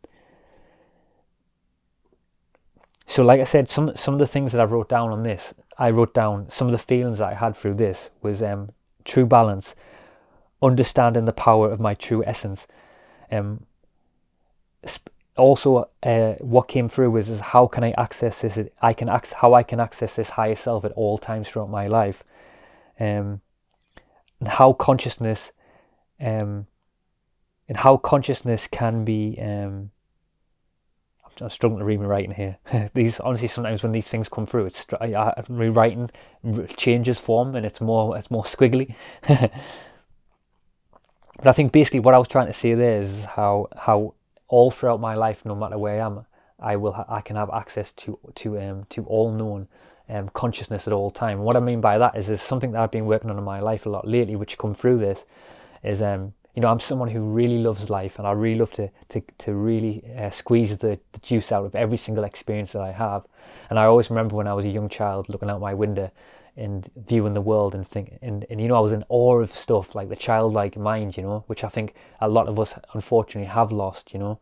so 3.09 3.23
like 3.23 3.41
I 3.41 3.43
said, 3.43 3.67
some 3.67 3.95
some 3.95 4.13
of 4.13 4.19
the 4.19 4.27
things 4.27 4.51
that 4.51 4.61
I 4.61 4.65
wrote 4.65 4.87
down 4.87 5.09
on 5.09 5.23
this, 5.23 5.53
I 5.79 5.89
wrote 5.89 6.13
down 6.13 6.47
some 6.51 6.67
of 6.67 6.71
the 6.71 6.77
feelings 6.77 7.17
that 7.17 7.27
I 7.27 7.33
had 7.33 7.57
through 7.57 7.73
this 7.73 8.11
was 8.21 8.43
um 8.43 8.69
true 9.03 9.25
balance, 9.25 9.73
understanding 10.61 11.25
the 11.25 11.33
power 11.33 11.71
of 11.71 11.79
my 11.79 11.95
true 11.95 12.23
essence. 12.23 12.67
Um 13.31 13.65
also 15.37 15.89
uh, 16.03 16.33
what 16.33 16.67
came 16.67 16.87
through 16.87 17.09
was 17.09 17.29
is 17.29 17.39
how 17.39 17.65
can 17.65 17.83
I 17.83 17.93
access 17.97 18.41
this 18.41 18.59
I 18.81 18.93
can 18.93 19.09
access 19.09 19.33
how 19.33 19.55
I 19.55 19.63
can 19.63 19.79
access 19.79 20.15
this 20.15 20.29
higher 20.29 20.55
self 20.55 20.85
at 20.85 20.91
all 20.91 21.17
times 21.17 21.47
throughout 21.47 21.69
my 21.69 21.87
life 21.87 22.23
um, 22.99 23.41
and 24.39 24.49
how 24.49 24.73
consciousness 24.73 25.51
um, 26.19 26.67
and 27.67 27.77
how 27.77 27.97
consciousness 27.97 28.67
can 28.67 29.03
be 29.03 29.39
um, 29.41 29.91
I'm 31.41 31.49
struggling 31.49 31.79
to 31.79 31.85
read 31.85 31.99
my 31.99 32.05
writing 32.05 32.31
here. 32.31 32.57
these 32.93 33.19
honestly, 33.19 33.47
sometimes 33.47 33.83
when 33.83 33.91
these 33.91 34.07
things 34.07 34.29
come 34.29 34.45
through, 34.45 34.65
it's 34.65 34.85
rewriting 35.47 36.09
changes 36.77 37.17
form 37.17 37.55
and 37.55 37.65
it's 37.65 37.81
more 37.81 38.17
it's 38.17 38.31
more 38.31 38.43
squiggly. 38.43 38.95
but 39.27 39.51
I 41.45 41.51
think 41.51 41.71
basically 41.71 41.99
what 41.99 42.13
I 42.13 42.17
was 42.17 42.27
trying 42.27 42.47
to 42.47 42.53
say 42.53 42.73
there 42.73 42.99
is 42.99 43.25
how 43.25 43.67
how 43.77 44.13
all 44.47 44.71
throughout 44.71 44.99
my 44.99 45.15
life, 45.15 45.45
no 45.45 45.55
matter 45.55 45.77
where 45.77 46.01
I 46.01 46.05
am, 46.05 46.25
I 46.59 46.75
will 46.75 46.93
ha- 46.93 47.05
I 47.07 47.21
can 47.21 47.35
have 47.35 47.49
access 47.51 47.91
to 47.93 48.19
to 48.35 48.59
um 48.59 48.85
to 48.89 49.03
all 49.05 49.31
known 49.31 49.67
um, 50.09 50.29
consciousness 50.29 50.87
at 50.87 50.93
all 50.93 51.11
time. 51.11 51.37
And 51.37 51.45
what 51.45 51.55
I 51.55 51.59
mean 51.59 51.81
by 51.81 51.97
that 51.97 52.17
is 52.17 52.27
there's 52.27 52.41
something 52.41 52.71
that 52.71 52.81
I've 52.81 52.91
been 52.91 53.05
working 53.05 53.29
on 53.29 53.37
in 53.37 53.43
my 53.43 53.59
life 53.59 53.85
a 53.85 53.89
lot 53.89 54.07
lately, 54.07 54.35
which 54.35 54.57
come 54.57 54.73
through 54.73 54.97
this, 54.97 55.23
is 55.83 56.01
um, 56.01 56.33
you 56.59 56.61
know 56.61 56.71
I'm 56.71 56.81
someone 56.81 57.07
who 57.07 57.21
really 57.21 57.59
loves 57.59 57.89
life, 57.89 58.19
and 58.19 58.27
I 58.27 58.31
really 58.31 58.59
love 58.59 58.73
to 58.73 58.89
to 59.11 59.21
to 59.37 59.53
really 59.53 60.03
uh, 60.17 60.29
squeeze 60.29 60.77
the, 60.77 60.99
the 61.13 61.19
juice 61.19 61.53
out 61.53 61.63
of 61.63 61.73
every 61.73 61.95
single 61.95 62.25
experience 62.25 62.73
that 62.73 62.81
I 62.81 62.91
have. 62.91 63.23
And 63.69 63.79
I 63.79 63.85
always 63.85 64.09
remember 64.09 64.35
when 64.35 64.45
I 64.45 64.53
was 64.53 64.65
a 64.65 64.67
young 64.67 64.89
child 64.89 65.29
looking 65.29 65.49
out 65.49 65.61
my 65.61 65.73
window 65.73 66.11
and 66.57 66.91
viewing 66.97 67.33
the 67.33 67.39
world 67.39 67.73
and 67.73 67.87
think 67.87 68.19
and, 68.21 68.45
and 68.49 68.59
you 68.59 68.67
know 68.67 68.75
I 68.75 68.81
was 68.81 68.91
in 68.91 69.05
awe 69.07 69.39
of 69.39 69.55
stuff 69.55 69.95
like 69.95 70.09
the 70.09 70.17
childlike 70.17 70.75
mind, 70.75 71.15
you 71.15 71.23
know, 71.23 71.45
which 71.47 71.63
I 71.63 71.69
think 71.69 71.93
a 72.19 72.27
lot 72.27 72.49
of 72.49 72.59
us 72.59 72.73
unfortunately 72.93 73.47
have 73.47 73.71
lost, 73.71 74.11
you 74.11 74.19
know. 74.19 74.37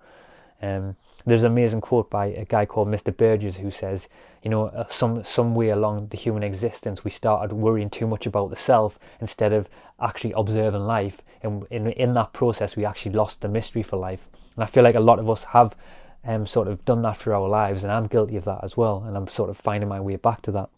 Um, 0.61 0.95
there's 1.25 1.43
an 1.43 1.51
amazing 1.51 1.81
quote 1.81 2.09
by 2.09 2.27
a 2.27 2.45
guy 2.45 2.65
called 2.65 2.87
Mr. 2.87 3.15
Burgess 3.15 3.57
who 3.57 3.69
says, 3.69 4.07
you 4.43 4.49
know, 4.49 4.67
uh, 4.67 4.87
some 4.87 5.23
some 5.23 5.55
way 5.55 5.69
along 5.69 6.07
the 6.07 6.17
human 6.17 6.43
existence, 6.43 7.03
we 7.03 7.11
started 7.11 7.53
worrying 7.53 7.89
too 7.89 8.07
much 8.07 8.25
about 8.25 8.49
the 8.49 8.55
self 8.55 8.97
instead 9.19 9.51
of 9.51 9.67
actually 9.99 10.31
observing 10.33 10.85
life, 10.85 11.21
and 11.43 11.65
in 11.69 11.87
in 11.87 12.13
that 12.13 12.33
process, 12.33 12.75
we 12.75 12.85
actually 12.85 13.11
lost 13.11 13.41
the 13.41 13.49
mystery 13.49 13.83
for 13.83 13.97
life. 13.97 14.27
And 14.55 14.63
I 14.63 14.67
feel 14.67 14.83
like 14.83 14.95
a 14.95 15.01
lot 15.01 15.19
of 15.19 15.29
us 15.29 15.43
have 15.45 15.75
um, 16.23 16.47
sort 16.47 16.67
of 16.67 16.83
done 16.85 17.01
that 17.01 17.17
through 17.17 17.33
our 17.33 17.49
lives, 17.49 17.83
and 17.83 17.91
I'm 17.91 18.07
guilty 18.07 18.37
of 18.37 18.45
that 18.45 18.63
as 18.63 18.77
well. 18.77 19.03
And 19.05 19.17
I'm 19.17 19.27
sort 19.27 19.49
of 19.49 19.57
finding 19.57 19.89
my 19.89 19.99
way 19.99 20.15
back 20.15 20.41
to 20.43 20.51
that. 20.51 20.69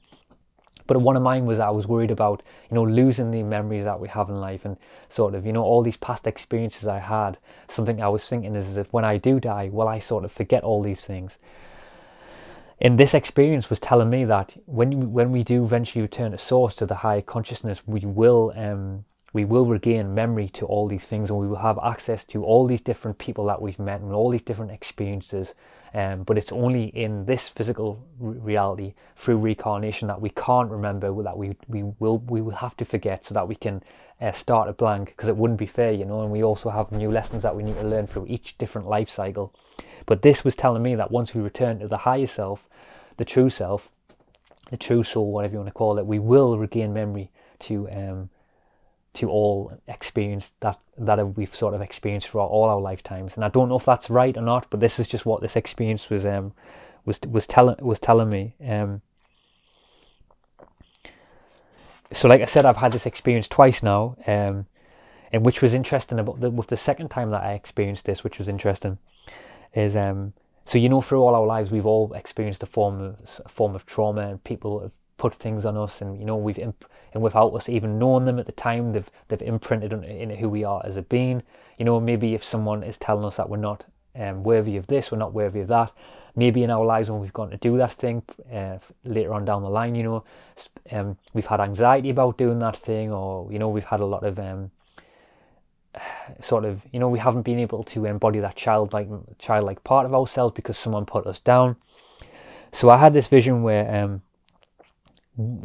But 0.89 1.01
one 1.01 1.15
of 1.15 1.21
mine 1.21 1.45
was 1.45 1.59
I 1.59 1.69
was 1.69 1.85
worried 1.85 2.09
about, 2.09 2.41
you 2.71 2.73
know, 2.73 2.83
losing 2.83 3.29
the 3.29 3.43
memories 3.43 3.83
that 3.83 3.99
we 3.99 4.07
have 4.07 4.27
in 4.27 4.37
life 4.37 4.65
and 4.65 4.75
sort 5.07 5.35
of, 5.35 5.45
you 5.45 5.53
know, 5.53 5.61
all 5.61 5.83
these 5.83 5.97
past 5.97 6.25
experiences 6.25 6.87
I 6.87 6.97
had. 6.97 7.37
Something 7.67 8.01
I 8.01 8.07
was 8.07 8.25
thinking 8.25 8.55
is 8.55 8.75
if 8.75 8.91
when 8.91 9.05
I 9.05 9.17
do 9.17 9.39
die, 9.39 9.69
will 9.71 9.87
I 9.87 9.99
sort 9.99 10.25
of 10.25 10.31
forget 10.31 10.63
all 10.63 10.81
these 10.81 11.01
things? 11.01 11.37
And 12.81 12.97
this 12.97 13.13
experience 13.13 13.69
was 13.69 13.79
telling 13.79 14.09
me 14.09 14.25
that 14.25 14.55
when 14.65 15.13
when 15.13 15.31
we 15.31 15.43
do 15.43 15.63
eventually 15.63 16.01
return 16.01 16.31
to 16.31 16.39
source 16.39 16.73
to 16.77 16.87
the 16.87 16.95
higher 16.95 17.21
consciousness, 17.21 17.83
we 17.85 17.99
will 17.99 18.51
um, 18.55 19.05
we 19.31 19.45
will 19.45 19.67
regain 19.67 20.15
memory 20.15 20.49
to 20.49 20.65
all 20.65 20.87
these 20.87 21.05
things, 21.05 21.29
and 21.29 21.37
we 21.37 21.47
will 21.47 21.57
have 21.57 21.77
access 21.83 22.23
to 22.25 22.43
all 22.43 22.65
these 22.65 22.81
different 22.81 23.19
people 23.19 23.45
that 23.45 23.61
we've 23.61 23.77
met 23.77 24.01
and 24.01 24.11
all 24.11 24.31
these 24.31 24.41
different 24.41 24.71
experiences 24.71 25.53
um, 25.93 26.23
but 26.23 26.37
it's 26.37 26.51
only 26.51 26.85
in 26.85 27.25
this 27.25 27.47
physical 27.47 28.05
reality 28.19 28.93
through 29.15 29.37
reincarnation 29.37 30.07
that 30.07 30.21
we 30.21 30.29
can't 30.29 30.69
remember 30.69 31.23
that 31.23 31.37
we 31.37 31.55
we 31.67 31.83
will 31.99 32.19
we 32.19 32.41
will 32.41 32.55
have 32.55 32.77
to 32.77 32.85
forget 32.85 33.25
so 33.25 33.33
that 33.33 33.47
we 33.47 33.55
can 33.55 33.81
uh, 34.21 34.31
start 34.31 34.69
a 34.69 34.73
blank 34.73 35.07
because 35.09 35.29
it 35.29 35.37
wouldn't 35.37 35.59
be 35.59 35.65
fair, 35.65 35.91
you 35.91 36.05
know. 36.05 36.21
And 36.21 36.31
we 36.31 36.43
also 36.43 36.69
have 36.69 36.91
new 36.91 37.09
lessons 37.09 37.43
that 37.43 37.55
we 37.55 37.63
need 37.63 37.79
to 37.79 37.87
learn 37.87 38.07
through 38.07 38.27
each 38.27 38.57
different 38.57 38.87
life 38.87 39.09
cycle. 39.09 39.53
But 40.05 40.21
this 40.21 40.43
was 40.43 40.55
telling 40.55 40.83
me 40.83 40.95
that 40.95 41.11
once 41.11 41.33
we 41.33 41.41
return 41.41 41.79
to 41.79 41.87
the 41.87 41.97
higher 41.97 42.27
self, 42.27 42.67
the 43.17 43.25
true 43.25 43.49
self, 43.49 43.89
the 44.69 44.77
true 44.77 45.03
soul, 45.03 45.31
whatever 45.31 45.53
you 45.53 45.59
want 45.59 45.69
to 45.69 45.73
call 45.73 45.97
it, 45.97 46.05
we 46.05 46.19
will 46.19 46.57
regain 46.57 46.93
memory 46.93 47.31
to 47.59 47.89
um, 47.91 48.29
to 49.15 49.29
all 49.29 49.73
experience 49.87 50.53
that 50.59 50.79
that 50.97 51.35
we've 51.35 51.55
sort 51.55 51.73
of 51.73 51.81
experienced 51.81 52.27
throughout 52.27 52.49
all 52.49 52.69
our 52.69 52.79
lifetimes. 52.79 53.35
And 53.35 53.43
I 53.43 53.49
don't 53.49 53.69
know 53.69 53.77
if 53.77 53.85
that's 53.85 54.09
right 54.09 54.35
or 54.37 54.41
not, 54.41 54.67
but 54.69 54.79
this 54.79 54.99
is 54.99 55.07
just 55.07 55.25
what 55.25 55.41
this 55.41 55.55
experience 55.55 56.09
was 56.09 56.25
um 56.25 56.53
was 57.05 57.19
was 57.27 57.47
telling 57.47 57.77
was 57.81 57.99
telling 57.99 58.29
me. 58.29 58.55
Um, 58.65 59.01
so, 62.11 62.27
like 62.27 62.41
I 62.41 62.45
said, 62.45 62.65
I've 62.65 62.77
had 62.77 62.91
this 62.91 63.05
experience 63.05 63.47
twice 63.47 63.83
now, 63.83 64.15
um, 64.25 64.65
and 65.31 65.45
which 65.45 65.61
was 65.61 65.75
interesting 65.75 66.17
about 66.17 66.39
the, 66.39 66.49
with 66.49 66.67
the 66.67 66.77
second 66.77 67.09
time 67.09 67.29
that 67.31 67.43
I 67.43 67.53
experienced 67.53 68.05
this, 68.05 68.23
which 68.23 68.39
was 68.39 68.47
interesting, 68.49 68.97
is 69.73 69.95
um. 69.95 70.33
So 70.65 70.77
you 70.77 70.87
know, 70.87 71.01
through 71.01 71.21
all 71.21 71.33
our 71.33 71.47
lives, 71.47 71.71
we've 71.71 71.85
all 71.85 72.13
experienced 72.13 72.61
a 72.61 72.67
form 72.67 73.01
of 73.01 73.41
a 73.43 73.49
form 73.49 73.73
of 73.73 73.85
trauma, 73.85 74.21
and 74.21 74.43
people 74.43 74.81
have 74.81 74.91
put 75.17 75.33
things 75.33 75.65
on 75.65 75.77
us, 75.77 76.01
and 76.01 76.17
you 76.19 76.25
know, 76.25 76.35
we've 76.35 76.59
imp- 76.59 76.85
and 77.13 77.23
without 77.23 77.53
us 77.53 77.69
even 77.69 77.99
knowing 77.99 78.25
them 78.25 78.39
at 78.39 78.45
the 78.45 78.51
time, 78.51 78.93
they've 78.93 79.09
they've 79.27 79.41
imprinted 79.41 79.93
in, 79.93 80.03
in 80.03 80.29
who 80.31 80.49
we 80.49 80.63
are 80.63 80.81
as 80.85 80.95
a 80.95 81.01
being. 81.01 81.43
You 81.77 81.85
know, 81.85 81.99
maybe 81.99 82.33
if 82.33 82.43
someone 82.43 82.83
is 82.83 82.97
telling 82.97 83.25
us 83.25 83.37
that 83.37 83.49
we're 83.49 83.57
not 83.57 83.85
um, 84.15 84.43
worthy 84.43 84.77
of 84.77 84.87
this, 84.87 85.11
we're 85.11 85.17
not 85.17 85.33
worthy 85.33 85.61
of 85.61 85.67
that. 85.67 85.91
Maybe 86.35 86.63
in 86.63 86.69
our 86.69 86.85
lives 86.85 87.09
when 87.09 87.19
we've 87.19 87.33
gone 87.33 87.49
to 87.49 87.57
do 87.57 87.77
that 87.77 87.93
thing 87.93 88.23
uh, 88.53 88.77
later 89.03 89.33
on 89.33 89.45
down 89.45 89.63
the 89.63 89.69
line, 89.69 89.95
you 89.95 90.03
know, 90.03 90.23
um, 90.91 91.17
we've 91.33 91.45
had 91.45 91.59
anxiety 91.59 92.09
about 92.09 92.37
doing 92.37 92.59
that 92.59 92.77
thing, 92.77 93.11
or 93.11 93.51
you 93.51 93.59
know, 93.59 93.69
we've 93.69 93.85
had 93.85 93.99
a 93.99 94.05
lot 94.05 94.23
of 94.23 94.39
um, 94.39 94.71
sort 96.41 96.65
of, 96.65 96.81
you 96.91 96.99
know, 96.99 97.09
we 97.09 97.19
haven't 97.19 97.43
been 97.43 97.59
able 97.59 97.83
to 97.83 98.05
embody 98.05 98.39
that 98.39 98.55
childlike 98.55 99.09
childlike 99.37 99.83
part 99.83 100.05
of 100.05 100.13
ourselves 100.13 100.53
because 100.53 100.77
someone 100.77 101.05
put 101.05 101.25
us 101.25 101.39
down. 101.39 101.75
So 102.71 102.89
I 102.89 102.97
had 102.97 103.13
this 103.13 103.27
vision 103.27 103.63
where 103.63 104.03
um, 104.03 104.21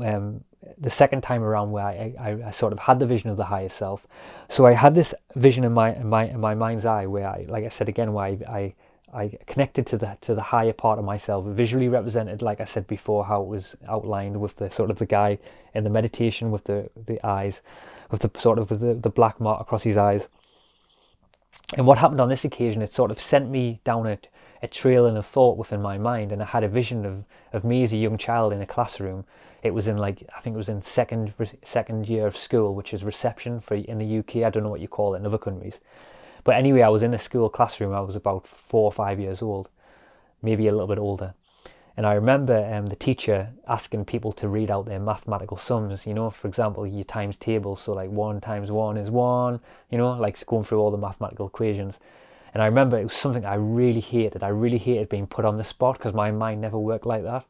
um, 0.02 0.44
the 0.78 0.90
second 0.90 1.22
time 1.22 1.42
around 1.42 1.70
where 1.70 1.84
I, 1.84 2.14
I, 2.18 2.30
I, 2.46 2.50
sort 2.50 2.72
of 2.72 2.78
had 2.78 2.98
the 2.98 3.06
vision 3.06 3.30
of 3.30 3.36
the 3.36 3.44
higher 3.44 3.68
self. 3.68 4.06
So 4.48 4.66
I 4.66 4.72
had 4.72 4.94
this 4.94 5.14
vision 5.34 5.64
in 5.64 5.72
my 5.72 5.94
in 5.94 6.08
my 6.08 6.24
in 6.26 6.40
my 6.40 6.54
mind's 6.54 6.84
eye 6.84 7.06
where 7.06 7.28
I, 7.28 7.46
like 7.48 7.64
I 7.64 7.68
said 7.68 7.88
again, 7.88 8.12
where 8.12 8.24
I, 8.24 8.38
I 8.48 8.74
I 9.14 9.38
connected 9.46 9.86
to 9.88 9.96
the 9.96 10.18
to 10.22 10.34
the 10.34 10.42
higher 10.42 10.72
part 10.72 10.98
of 10.98 11.04
myself, 11.04 11.44
visually 11.46 11.88
represented, 11.88 12.42
like 12.42 12.60
I 12.60 12.64
said 12.64 12.86
before, 12.86 13.26
how 13.26 13.42
it 13.42 13.48
was 13.48 13.76
outlined 13.88 14.40
with 14.40 14.56
the 14.56 14.70
sort 14.70 14.90
of 14.90 14.98
the 14.98 15.06
guy 15.06 15.38
in 15.72 15.84
the 15.84 15.90
meditation 15.90 16.50
with 16.50 16.64
the 16.64 16.90
the 16.96 17.24
eyes, 17.24 17.62
with 18.10 18.22
the 18.22 18.40
sort 18.40 18.58
of 18.58 18.68
the, 18.68 18.94
the 18.94 19.10
black 19.10 19.40
mark 19.40 19.60
across 19.60 19.84
his 19.84 19.96
eyes. 19.96 20.26
And 21.76 21.86
what 21.86 21.98
happened 21.98 22.20
on 22.20 22.28
this 22.28 22.44
occasion, 22.44 22.82
it 22.82 22.92
sort 22.92 23.12
of 23.12 23.20
sent 23.20 23.48
me 23.48 23.80
down 23.84 24.06
a, 24.06 24.18
a 24.62 24.66
trail 24.66 25.06
and 25.06 25.16
a 25.16 25.22
thought 25.22 25.56
within 25.56 25.80
my 25.80 25.98
mind, 25.98 26.32
and 26.32 26.42
I 26.42 26.46
had 26.46 26.64
a 26.64 26.68
vision 26.68 27.06
of, 27.06 27.24
of 27.52 27.64
me 27.64 27.84
as 27.84 27.92
a 27.92 27.96
young 27.96 28.18
child 28.18 28.52
in 28.52 28.60
a 28.60 28.66
classroom 28.66 29.24
it 29.64 29.72
was 29.72 29.88
in 29.88 29.96
like 29.96 30.22
I 30.36 30.40
think 30.40 30.54
it 30.54 30.58
was 30.58 30.68
in 30.68 30.82
second 30.82 31.32
second 31.64 32.06
year 32.06 32.26
of 32.26 32.36
school, 32.36 32.74
which 32.74 32.92
is 32.92 33.02
reception 33.02 33.60
for 33.60 33.74
in 33.74 33.98
the 33.98 34.18
UK. 34.18 34.46
I 34.46 34.50
don't 34.50 34.62
know 34.62 34.68
what 34.68 34.80
you 34.80 34.88
call 34.88 35.14
it 35.14 35.18
in 35.18 35.26
other 35.26 35.38
countries, 35.38 35.80
but 36.44 36.54
anyway, 36.54 36.82
I 36.82 36.90
was 36.90 37.02
in 37.02 37.14
a 37.14 37.18
school 37.18 37.48
classroom. 37.48 37.94
I 37.94 38.00
was 38.00 38.14
about 38.14 38.46
four 38.46 38.84
or 38.84 38.92
five 38.92 39.18
years 39.18 39.40
old, 39.40 39.70
maybe 40.42 40.68
a 40.68 40.72
little 40.72 40.86
bit 40.86 40.98
older, 40.98 41.32
and 41.96 42.04
I 42.04 42.12
remember 42.12 42.70
um, 42.72 42.86
the 42.86 42.96
teacher 42.96 43.52
asking 43.66 44.04
people 44.04 44.32
to 44.32 44.48
read 44.48 44.70
out 44.70 44.84
their 44.84 45.00
mathematical 45.00 45.56
sums. 45.56 46.06
You 46.06 46.12
know, 46.12 46.28
for 46.28 46.46
example, 46.46 46.86
your 46.86 47.04
times 47.04 47.38
table. 47.38 47.74
So 47.74 47.94
like 47.94 48.10
one 48.10 48.42
times 48.42 48.70
one 48.70 48.98
is 48.98 49.10
one. 49.10 49.60
You 49.90 49.96
know, 49.96 50.12
like 50.12 50.44
going 50.44 50.64
through 50.64 50.80
all 50.80 50.90
the 50.90 50.98
mathematical 50.98 51.46
equations. 51.46 51.98
And 52.52 52.62
I 52.62 52.66
remember 52.66 52.98
it 52.98 53.04
was 53.04 53.14
something 53.14 53.46
I 53.46 53.54
really 53.54 54.00
hated. 54.00 54.42
I 54.42 54.48
really 54.48 54.78
hated 54.78 55.08
being 55.08 55.26
put 55.26 55.44
on 55.46 55.56
the 55.56 55.64
spot 55.64 55.98
because 55.98 56.12
my 56.12 56.30
mind 56.30 56.60
never 56.60 56.78
worked 56.78 57.06
like 57.06 57.24
that, 57.24 57.44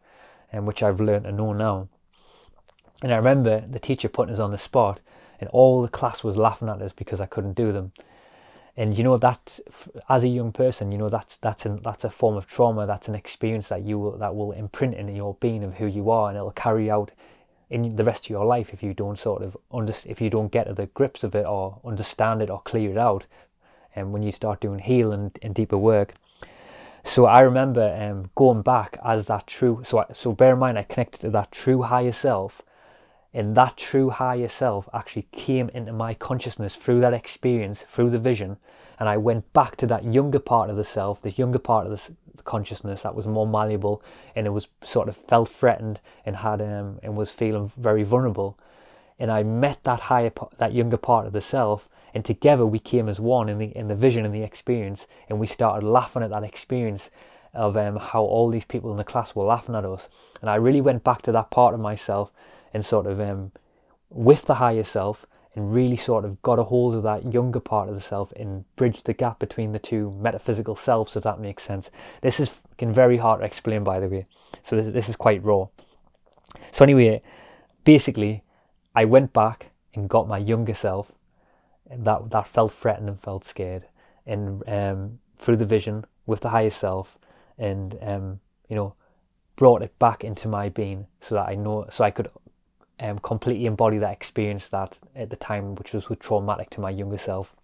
and 0.53 0.67
which 0.67 0.83
I've 0.83 1.01
learned 1.01 1.25
to 1.25 1.33
know 1.33 1.53
now. 1.53 1.89
And 3.05 3.13
I 3.13 3.17
remember 3.17 3.61
the 3.61 3.79
teacher 3.79 4.09
putting 4.09 4.33
us 4.33 4.41
on 4.41 4.51
the 4.51 4.57
spot, 4.57 4.99
and 5.39 5.51
all 5.51 5.83
the 5.83 5.89
class 5.89 6.25
was 6.25 6.39
laughing 6.39 6.71
at 6.71 6.81
us 6.81 6.95
because 6.97 7.21
I 7.21 7.27
couldn't 7.27 7.53
do 7.53 7.71
them. 7.71 7.93
And 8.79 8.97
you 8.97 9.05
know 9.05 9.19
that, 9.19 9.61
as 10.09 10.25
a 10.25 10.29
young 10.29 10.53
person, 10.53 10.91
you 10.91 10.97
know 10.97 11.11
that's 11.11 11.37
that's 11.37 11.67
that's 11.83 12.05
a 12.05 12.09
form 12.09 12.35
of 12.35 12.47
trauma. 12.47 12.87
That's 12.87 13.07
an 13.07 13.15
experience 13.15 13.69
that 13.69 13.83
you 13.83 13.99
will, 13.99 14.17
that 14.17 14.35
will 14.35 14.53
imprint 14.53 14.95
in 14.95 15.15
your 15.15 15.35
being 15.35 15.63
of 15.63 15.75
who 15.75 15.87
you 15.87 16.09
are, 16.09 16.31
and 16.31 16.39
it'll 16.39 16.51
carry 16.53 16.91
out 16.91 17.11
in 17.69 17.95
the 17.95 18.05
rest 18.05 18.25
of 18.25 18.31
your 18.31 18.47
life 18.47 18.73
if 18.73 18.83
you 18.83 18.95
don't 18.95 19.19
sort 19.19 19.43
of 19.43 19.55
under, 19.71 19.93
if 20.07 20.23
you 20.23 20.31
don't 20.31 20.51
get 20.51 20.67
to 20.69 20.73
the 20.73 20.87
grips 20.87 21.23
of 21.25 21.35
it 21.35 21.45
or 21.45 21.81
understand 21.85 22.41
it 22.41 22.49
or 22.49 22.63
clear 22.63 22.91
it 22.91 22.97
out 22.97 23.27
and 23.95 24.13
when 24.13 24.23
you 24.23 24.33
start 24.33 24.61
doing 24.61 24.79
heal 24.79 25.13
and, 25.13 25.39
and 25.43 25.55
deeper 25.55 25.79
work 25.79 26.15
so 27.03 27.27
I 27.27 27.41
remember 27.41 27.95
um, 28.01 28.31
going 28.35 28.63
back 28.63 28.99
as 29.05 29.27
that 29.29 29.47
true 29.47 29.83
so 29.83 29.99
I, 29.99 30.07
so 30.13 30.33
bear 30.33 30.53
in 30.53 30.59
mind 30.59 30.79
I 30.79 30.83
connected 30.83 31.23
to 31.23 31.31
that 31.31 31.53
true 31.53 31.83
higher 31.83 32.13
self 32.13 32.63
and 33.35 33.57
that 33.57 33.77
true 33.77 34.11
higher 34.11 34.49
self 34.49 34.89
actually 34.95 35.27
came 35.33 35.69
into 35.71 35.93
my 35.93 36.15
consciousness 36.15 36.77
through 36.77 37.01
that 37.01 37.13
experience 37.13 37.85
through 37.91 38.11
the 38.11 38.19
vision 38.19 38.57
and 38.99 39.09
I 39.09 39.17
went 39.17 39.53
back 39.53 39.77
to 39.79 39.87
that 39.89 40.05
younger 40.05 40.39
part 40.39 40.71
of 40.71 40.77
the 40.77 40.85
self 40.85 41.21
this 41.21 41.39
younger 41.39 41.59
part 41.59 41.87
of 41.87 41.93
the, 41.93 42.15
consciousness 42.45 43.03
that 43.03 43.15
was 43.15 43.27
more 43.27 43.47
malleable 43.47 44.03
and 44.37 44.47
it 44.47 44.51
was 44.51 44.69
sort 44.85 45.09
of 45.09 45.17
felt 45.17 45.49
threatened 45.49 46.01
and 46.25 46.37
had 46.37 46.61
um, 46.61 46.99
and 47.03 47.17
was 47.17 47.31
feeling 47.31 47.73
very 47.77 48.03
vulnerable. 48.03 48.59
And 49.19 49.31
I 49.31 49.43
met 49.43 49.83
that 49.85 50.01
higher 50.01 50.33
that 50.59 50.73
younger 50.73 50.97
part 50.97 51.27
of 51.27 51.33
the 51.33 51.41
self 51.41 51.89
and 52.13 52.25
together 52.25 52.65
we 52.67 52.79
came 52.79 53.09
as 53.09 53.19
one 53.19 53.49
in 53.49 53.59
the 53.59 53.77
in 53.77 53.89
the 53.89 53.95
vision 53.95 54.25
and 54.25 54.35
the 54.35 54.43
experience 54.43 55.07
and 55.29 55.41
we 55.41 55.47
started 55.47 55.87
laughing 55.87 56.23
at 56.23 56.31
that 56.31 56.45
experience 56.45 57.11
of 57.53 57.77
um, 57.77 57.97
how 57.97 58.23
all 58.23 58.51
these 58.51 58.65
people 58.65 58.91
in 58.91 58.97
the 58.97 59.05
class 59.05 59.35
were 59.35 59.45
laughing 59.45 59.77
at 59.77 59.85
us. 59.85 60.09
And 60.41 60.51
I 60.51 60.57
really 60.57 60.81
went 60.81 61.05
back 61.05 61.23
to 61.23 61.33
that 61.33 61.51
part 61.51 61.73
of 61.73 61.81
myself 61.81 62.33
and 62.75 62.85
sort 62.85 63.07
of 63.07 63.21
um, 63.21 63.53
with 64.11 64.43
the 64.45 64.57
higher 64.57 64.83
self 64.83 65.27
and 65.55 65.73
really 65.73 65.97
sort 65.97 66.25
of 66.25 66.43
got 66.43 66.59
a 66.59 66.65
hold 66.65 66.97
of 66.97 67.05
that 67.05 67.33
younger 67.33 67.61
part 67.61 67.89
of 67.89 67.95
the 67.95 68.01
self 68.01 68.33
and 68.33 68.65
bridged 68.77 69.07
the 69.07 69.15
gap 69.15 69.39
between 69.39 69.73
the 69.73 69.79
two 69.79 70.11
metaphysical 70.21 70.75
selves, 70.75 71.17
if 71.17 71.23
that 71.23 71.39
makes 71.39 71.63
sense. 71.63 71.91
This 72.21 72.41
is 72.41 72.51
very 72.81 73.17
hard 73.17 73.41
to 73.41 73.47
explain, 73.47 73.85
by 73.85 74.01
the 74.01 74.09
way. 74.09 74.27
So 74.63 74.77
this, 74.77 74.93
this 74.93 75.09
is 75.09 75.17
quite 75.17 75.43
raw. 75.45 75.69
So 76.73 76.85
anyway, 76.85 77.23
basically, 77.85 78.43
I 78.95 79.05
went 79.05 79.33
back 79.33 79.71
and 79.95 80.09
got 80.09 80.29
my 80.29 80.39
younger 80.39 80.75
self 80.75 81.13
that 81.91 82.31
that 82.31 82.49
felt 82.49 82.73
threatened 82.73 83.09
and 83.09 83.21
felt 83.21 83.45
scared, 83.45 83.85
and 84.27 84.63
um, 84.67 85.19
through 85.39 85.57
the 85.57 85.67
vision 85.67 86.05
with 86.27 86.41
the 86.41 86.49
higher 86.49 86.71
self, 86.71 87.19
and 87.59 87.97
um, 88.03 88.41
you 88.69 88.77
know, 88.77 88.95
brought 89.57 89.83
it 89.83 89.97
back 89.99 90.25
into 90.25 90.49
my 90.49 90.69
being 90.69 91.07
so 91.21 91.35
that 91.37 91.49
I 91.49 91.55
know, 91.55 91.87
so 91.91 92.05
I 92.05 92.11
could 92.11 92.29
um, 93.01 93.19
completely 93.19 93.67
embody 93.67 93.99
that 93.99 94.13
experience 94.13 94.69
that 94.69 94.99
at 95.15 95.31
the 95.31 95.37
time, 95.37 95.75
which 95.75 95.93
was 95.93 96.07
traumatic 96.21 96.71
to 96.71 96.81
my 96.81 96.91
younger 96.91 97.19
self. 97.19 97.55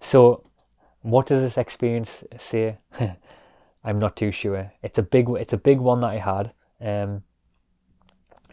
So, 0.00 0.44
what 1.02 1.26
does 1.26 1.42
this 1.42 1.58
experience 1.58 2.24
say? 2.38 2.78
I'm 3.84 3.98
not 3.98 4.16
too 4.16 4.32
sure. 4.32 4.72
It's 4.82 4.98
a 4.98 5.02
big, 5.02 5.28
it's 5.30 5.52
a 5.52 5.56
big 5.56 5.78
one 5.78 6.00
that 6.00 6.10
I 6.10 6.18
had. 6.18 6.52
Um, 6.80 7.22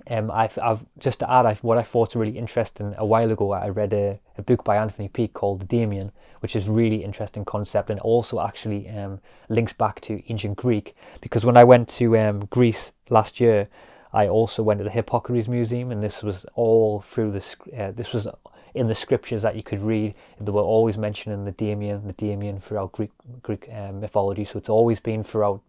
um, 0.07 0.29
I've, 0.29 0.57
I've 0.61 0.85
just 0.99 1.19
to 1.19 1.31
add, 1.31 1.45
I've, 1.45 1.63
what 1.63 1.77
I 1.77 1.83
thought 1.83 2.09
was 2.09 2.15
really 2.15 2.37
interesting 2.37 2.93
a 2.97 3.05
while 3.05 3.31
ago. 3.31 3.51
I 3.51 3.69
read 3.69 3.91
a, 3.93 4.19
a 4.37 4.43
book 4.43 4.63
by 4.63 4.77
Anthony 4.77 5.07
Peake 5.07 5.33
called 5.33 5.67
Daemon, 5.67 6.11
which 6.41 6.55
is 6.55 6.69
really 6.69 7.03
interesting 7.03 7.43
concept 7.43 7.89
and 7.89 7.99
also 7.99 8.39
actually 8.39 8.87
um, 8.89 9.19
links 9.49 9.73
back 9.73 10.01
to 10.01 10.21
ancient 10.31 10.57
Greek. 10.57 10.95
Because 11.21 11.43
when 11.43 11.57
I 11.57 11.63
went 11.63 11.89
to 11.89 12.17
um, 12.17 12.41
Greece 12.51 12.91
last 13.09 13.39
year, 13.39 13.67
I 14.15 14.29
also 14.29 14.63
went 14.63 14.77
to 14.77 14.85
the 14.85 14.89
Hippocrates 14.89 15.49
Museum, 15.49 15.91
and 15.91 16.01
this 16.01 16.23
was 16.23 16.45
all 16.55 17.01
through 17.01 17.31
the 17.33 17.55
uh, 17.77 17.91
this 17.91 18.13
was 18.13 18.27
in 18.73 18.87
the 18.87 18.95
scriptures 18.95 19.41
that 19.41 19.57
you 19.57 19.63
could 19.63 19.81
read. 19.81 20.15
They 20.39 20.51
were 20.51 20.61
always 20.61 20.97
mentioning 20.97 21.43
the 21.43 21.51
Daemon, 21.51 22.07
the 22.07 22.13
Daemon 22.13 22.61
throughout 22.61 22.93
Greek 22.93 23.11
Greek 23.43 23.67
uh, 23.69 23.91
mythology. 23.91 24.45
So 24.45 24.57
it's 24.57 24.69
always 24.69 25.01
been 25.01 25.25
throughout 25.25 25.61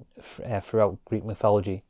uh, 0.48 0.60
throughout 0.60 0.96
Greek 1.04 1.24
mythology. 1.24 1.82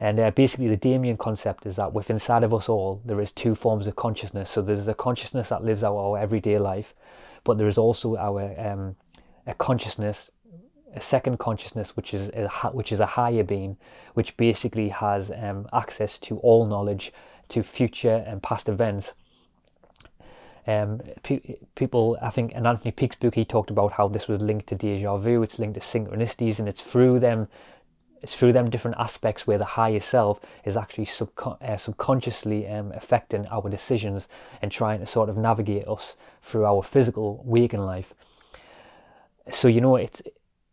And 0.00 0.18
uh, 0.18 0.30
basically, 0.30 0.68
the 0.68 0.76
Daemon 0.76 1.18
concept 1.18 1.66
is 1.66 1.76
that 1.76 1.92
within 1.92 2.16
inside 2.16 2.44
of 2.44 2.54
us 2.54 2.70
all, 2.70 3.02
there 3.04 3.20
is 3.20 3.30
two 3.30 3.54
forms 3.54 3.86
of 3.86 3.94
consciousness. 3.94 4.48
So 4.48 4.62
there's 4.62 4.88
a 4.88 4.94
consciousness 4.94 5.50
that 5.50 5.62
lives 5.62 5.84
out 5.84 5.98
our 5.98 6.16
everyday 6.16 6.58
life, 6.58 6.94
but 7.44 7.58
there 7.58 7.68
is 7.68 7.76
also 7.76 8.16
our 8.16 8.54
um, 8.58 8.96
a 9.46 9.52
consciousness 9.52 10.30
a 10.94 11.00
second 11.00 11.38
consciousness, 11.38 11.96
which 11.96 12.14
is 12.14 12.30
a, 12.30 12.48
which 12.72 12.92
is 12.92 13.00
a 13.00 13.06
higher 13.06 13.44
being, 13.44 13.76
which 14.14 14.36
basically 14.36 14.88
has 14.88 15.30
um, 15.30 15.68
access 15.72 16.18
to 16.18 16.38
all 16.38 16.66
knowledge, 16.66 17.12
to 17.48 17.62
future 17.62 18.24
and 18.26 18.42
past 18.42 18.68
events. 18.68 19.12
Um, 20.66 21.00
pe- 21.22 21.56
people, 21.76 22.18
I 22.20 22.30
think 22.30 22.52
in 22.52 22.66
Anthony 22.66 22.90
Peake's 22.90 23.16
book, 23.16 23.34
he 23.34 23.44
talked 23.44 23.70
about 23.70 23.92
how 23.92 24.08
this 24.08 24.28
was 24.28 24.40
linked 24.42 24.66
to 24.68 24.74
deja 24.74 25.16
vu. 25.16 25.42
It's 25.42 25.58
linked 25.58 25.80
to 25.80 25.86
synchronicities, 25.86 26.58
and 26.58 26.68
it's 26.68 26.82
through 26.82 27.20
them, 27.20 27.48
it's 28.20 28.34
through 28.34 28.52
them 28.52 28.68
different 28.68 28.98
aspects 28.98 29.46
where 29.46 29.56
the 29.56 29.64
higher 29.64 30.00
self 30.00 30.40
is 30.64 30.76
actually 30.76 31.06
subcon- 31.06 31.62
uh, 31.62 31.78
subconsciously 31.78 32.68
um, 32.68 32.92
affecting 32.92 33.46
our 33.46 33.68
decisions 33.70 34.28
and 34.60 34.70
trying 34.70 35.00
to 35.00 35.06
sort 35.06 35.30
of 35.30 35.38
navigate 35.38 35.88
us 35.88 36.16
through 36.42 36.66
our 36.66 36.82
physical 36.82 37.42
waking 37.46 37.80
life. 37.80 38.12
So 39.50 39.68
you 39.68 39.80
know, 39.80 39.96
it's 39.96 40.20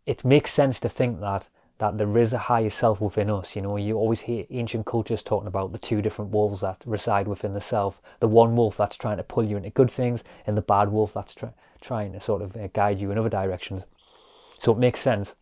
it 0.06 0.26
makes 0.26 0.52
sense 0.52 0.80
to 0.80 0.90
think 0.90 1.20
that 1.20 1.48
that 1.78 1.98
there 1.98 2.18
is 2.18 2.32
a 2.32 2.38
higher 2.38 2.70
self 2.70 3.02
within 3.02 3.30
us. 3.30 3.56
You 3.56 3.62
know, 3.62 3.76
you 3.76 3.98
always 3.98 4.22
hear 4.22 4.46
ancient 4.50 4.86
cultures 4.86 5.22
talking 5.22 5.48
about 5.48 5.74
the 5.74 5.78
two 5.78 6.02
different 6.02 6.32
wolves 6.32 6.62
that 6.62 6.82
reside 6.86 7.28
within 7.28 7.54
the 7.54 7.62
self. 7.62 8.02
The 8.22 8.30
one 8.30 8.56
wolf 8.56 8.78
that's 8.78 8.96
trying 8.96 9.18
to 9.18 9.24
pull 9.24 9.44
you 9.44 9.58
into 9.58 9.72
good 9.72 9.92
things, 9.92 10.24
and 10.48 10.56
the 10.56 10.62
bad 10.62 10.90
wolf 10.90 11.14
that's 11.14 11.34
try, 11.34 11.50
trying 11.82 12.14
to 12.14 12.22
sort 12.22 12.42
of 12.42 12.56
uh, 12.56 12.68
guide 12.68 13.02
you 13.02 13.12
in 13.12 13.18
other 13.18 13.30
directions. 13.30 13.84
So 14.58 14.72
it 14.72 14.78
makes 14.78 15.02
sense. 15.02 15.34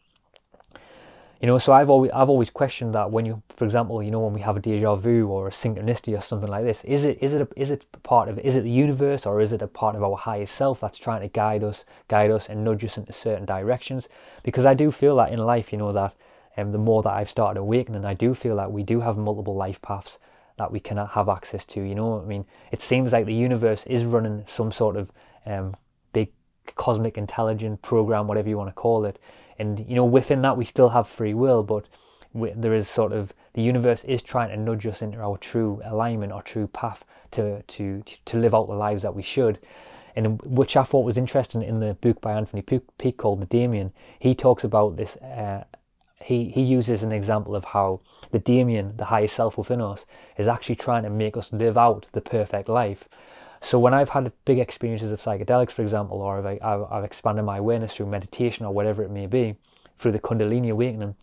You 1.44 1.48
know, 1.48 1.58
so 1.58 1.74
I've 1.74 1.90
always 1.90 2.10
I've 2.12 2.30
always 2.30 2.50
questioned 2.50 2.96
that 2.96 3.12
when 3.12 3.26
you, 3.26 3.44
for 3.58 3.66
example, 3.66 4.02
you 4.02 4.12
know, 4.12 4.22
when 4.22 4.32
we 4.32 4.40
have 4.40 4.56
a 4.56 4.62
deja 4.62 4.96
vu 4.96 5.28
or 5.28 5.50
a 5.50 5.52
synchronicity 5.52 6.18
or 6.18 6.22
something 6.22 6.48
like 6.48 6.64
this, 6.64 6.82
is 6.86 7.04
it 7.04 7.18
is 7.20 7.34
it 7.34 7.42
a, 7.42 7.48
is 7.58 7.70
it 7.70 7.84
part 8.02 8.30
of 8.30 8.40
is 8.40 8.56
it 8.56 8.64
the 8.64 8.72
universe 8.72 9.26
or 9.26 9.42
is 9.42 9.52
it 9.52 9.62
a 9.62 9.68
part 9.68 9.98
of 9.98 10.04
our 10.04 10.16
higher 10.16 10.46
self 10.46 10.80
that's 10.80 10.98
trying 10.98 11.20
to 11.20 11.28
guide 11.28 11.62
us, 11.62 11.84
guide 12.08 12.32
us 12.32 12.48
and 12.48 12.64
nudge 12.64 12.86
us 12.86 12.98
into 12.98 13.12
certain 13.12 13.44
directions? 13.44 14.08
Because 14.42 14.64
I 14.64 14.74
do 14.74 14.90
feel 14.90 15.18
that 15.18 15.34
in 15.34 15.40
life, 15.40 15.74
you 15.74 15.78
know, 15.78 15.92
that 15.92 16.16
um, 16.56 16.72
the 16.72 16.78
more 16.78 17.04
that 17.04 17.12
I've 17.12 17.30
started 17.30 17.60
awakening, 17.60 18.06
I 18.06 18.14
do 18.14 18.34
feel 18.34 18.56
that 18.56 18.72
we 18.72 18.84
do 18.84 19.02
have 19.02 19.18
multiple 19.18 19.54
life 19.54 19.82
paths 19.82 20.20
that 20.58 20.72
we 20.72 20.80
cannot 20.80 21.10
have 21.10 21.28
access 21.28 21.66
to. 21.66 21.82
You 21.82 21.96
know, 21.96 22.22
I 22.22 22.24
mean, 22.24 22.46
it 22.72 22.82
seems 22.82 23.12
like 23.12 23.26
the 23.26 23.34
universe 23.34 23.86
is 23.86 24.06
running 24.06 24.46
some 24.48 24.72
sort 24.72 24.96
of 24.96 25.12
um, 25.46 25.76
big 26.14 26.32
cosmic 26.76 27.18
intelligent 27.18 27.82
program, 27.82 28.28
whatever 28.28 28.48
you 28.48 28.58
want 28.58 28.70
to 28.70 28.74
call 28.74 29.04
it 29.04 29.20
and 29.60 29.86
you 29.88 29.96
know 29.96 30.06
within 30.06 30.42
that 30.42 30.58
we 30.58 30.66
still 30.66 30.90
have 30.90 31.08
free 31.08 31.34
will 31.34 31.64
but 31.64 31.88
we, 32.34 32.52
there 32.56 32.74
is 32.74 32.88
sort 32.88 33.14
of 33.14 33.34
the 33.54 33.62
universe 33.62 34.04
is 34.06 34.22
trying 34.22 34.50
to 34.50 34.58
nudge 34.58 34.86
us 34.86 35.02
into 35.02 35.20
our 35.20 35.38
true 35.38 35.82
alignment 35.86 36.32
our 36.32 36.42
true 36.42 36.68
path 36.68 37.04
to 37.32 37.62
to 37.64 38.04
to 38.26 38.38
live 38.38 38.54
out 38.54 38.68
the 38.68 38.74
lives 38.74 39.04
that 39.04 39.16
we 39.16 39.22
should 39.22 39.60
and 40.16 40.42
which 40.44 40.78
I 40.78 40.84
thought 40.84 41.06
was 41.06 41.18
interesting 41.18 41.64
in 41.64 41.80
the 41.80 41.96
book 41.96 42.22
by 42.22 42.34
Anthony 42.34 42.62
Peake 42.62 43.18
called 43.18 43.42
The 43.42 43.46
Daemon. 43.46 43.92
He 44.20 44.36
talks 44.36 44.64
about 44.64 44.96
this. 44.96 45.16
Uh, 45.18 45.64
he 46.22 46.50
he 46.50 46.62
uses 46.62 47.04
an 47.04 47.12
example 47.12 47.56
of 47.56 47.66
how 47.66 48.02
the 48.32 48.40
Daemon, 48.40 48.96
the 48.98 49.06
higher 49.06 49.28
self 49.28 49.58
within 49.58 49.82
us, 49.82 50.06
is 50.38 50.48
actually 50.48 50.76
trying 50.76 51.04
to 51.04 51.10
make 51.10 51.36
us 51.36 51.52
live 51.52 51.78
out 51.78 52.08
the 52.12 52.22
perfect 52.22 52.70
life. 52.70 53.10
So 53.64 53.80
when 53.80 53.94
I've 53.94 54.10
had 54.10 54.30
big 54.44 54.60
experiences 54.60 55.10
of 55.10 55.22
psychedelics, 55.22 55.72
for 55.72 55.84
example, 55.84 56.22
or 56.22 56.46
I've, 56.46 56.62
I've, 56.92 57.04
expanded 57.06 57.46
my 57.46 57.60
awareness 57.60 57.96
through 57.96 58.08
meditation 58.08 58.66
or 58.66 58.74
whatever 58.74 59.04
it 59.04 59.10
may 59.10 59.26
be, 59.26 59.56
through 59.98 60.12
the 60.12 60.20
Kundalini 60.20 60.70
awakening, 60.70 61.16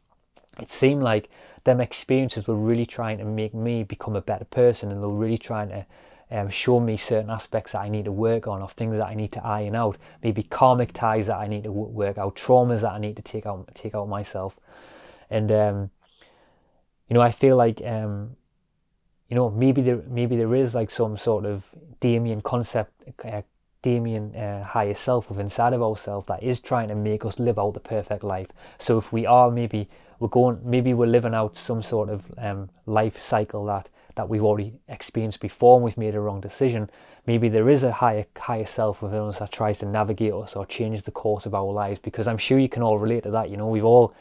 it 0.59 0.70
seemed 0.70 1.03
like 1.03 1.29
them 1.64 1.83
experiences 1.83 2.46
were 2.46 2.57
really 2.57 2.87
trying 2.87 3.18
to 3.18 3.26
make 3.26 3.53
me 3.53 3.83
become 3.83 4.16
a 4.16 4.22
better 4.22 4.46
person 4.46 4.90
and 4.90 5.03
they're 5.03 5.11
really 5.11 5.37
trying 5.37 5.68
to 5.68 5.87
um, 6.31 6.48
show 6.48 6.81
me 6.81 6.96
certain 6.96 7.29
aspects 7.29 7.72
that 7.72 7.81
I 7.81 7.90
need 7.90 8.07
to 8.07 8.12
work 8.12 8.46
on 8.46 8.62
or 8.62 8.70
things 8.70 8.96
that 8.96 9.07
I 9.07 9.14
need 9.14 9.33
to 9.33 9.44
iron 9.44 9.74
out, 9.74 9.98
maybe 10.22 10.42
karmic 10.42 10.94
ties 10.94 11.26
that 11.26 11.37
I 11.37 11.46
need 11.46 11.64
to 11.64 11.72
work 11.72 12.16
out, 12.16 12.37
traumas 12.37 12.81
that 12.81 12.92
I 12.92 12.98
need 12.98 13.16
to 13.16 13.22
take 13.22 13.44
out 13.44 13.68
take 13.74 13.94
out 13.94 14.09
myself. 14.09 14.57
And 15.29 15.53
um, 15.53 15.90
you 17.07 17.14
know, 17.14 17.20
I 17.20 17.33
feel 17.33 17.57
like 17.57 17.83
um, 17.85 18.37
you 19.31 19.37
know 19.37 19.49
maybe 19.49 19.81
there 19.81 20.03
maybe 20.09 20.37
there 20.37 20.55
is 20.55 20.75
like 20.75 20.90
some 20.90 21.16
sort 21.16 21.47
of 21.47 21.62
Damien 22.01 22.40
concept, 22.40 22.93
uh, 23.25 23.43
Daemon 23.83 24.35
uh, 24.35 24.64
higher 24.64 24.95
self 24.95 25.29
within 25.31 25.47
inside 25.47 25.73
of 25.73 25.83
ourselves 25.83 26.27
that 26.27 26.43
is 26.43 26.61
trying 26.61 26.88
to 26.88 26.95
make 26.95 27.25
us 27.25 27.38
live 27.38 27.59
out 27.59 27.75
the 27.75 27.81
perfect 27.81 28.25
life. 28.25 28.49
So 28.79 28.99
if 28.99 29.12
we 29.12 29.25
are 29.25 29.51
maybe 29.51 29.88
we're 30.19 30.29
going 30.29 30.61
maybe 30.64 30.93
we're 30.93 31.07
living 31.07 31.35
out 31.35 31.57
some 31.57 31.83
sort 31.83 32.11
of 32.11 32.25
um, 32.37 32.69
life 32.87 33.23
cycle 33.23 33.64
that 33.66 33.88
that 34.16 34.29
we've 34.29 34.45
already 34.45 34.75
experienced 34.88 35.40
before 35.40 35.77
and 35.77 35.85
we've 35.85 35.97
made 35.97 36.14
a 36.14 36.21
wrong 36.21 36.40
decision. 36.40 36.90
Maybe 37.27 37.49
there 37.49 37.71
is 37.71 37.85
a 37.85 37.93
higher 37.93 38.27
higher 38.37 38.66
self 38.66 39.01
within 39.01 39.21
us 39.21 39.38
that 39.38 39.53
tries 39.53 39.79
to 39.79 39.87
navigate 39.87 40.35
us 40.35 40.57
or 40.57 40.66
change 40.66 41.03
the 41.05 41.11
course 41.11 41.47
of 41.47 41.55
our 41.55 41.73
lives 41.73 42.01
because 42.01 42.27
I'm 42.27 42.38
sure 42.38 42.59
you 42.59 42.69
can 42.69 42.83
all 42.83 42.99
relate 42.99 43.23
to 43.23 43.31
that. 43.31 43.49
You 43.49 43.57
know, 43.57 43.69
we've 43.69 43.85
all 43.85 44.14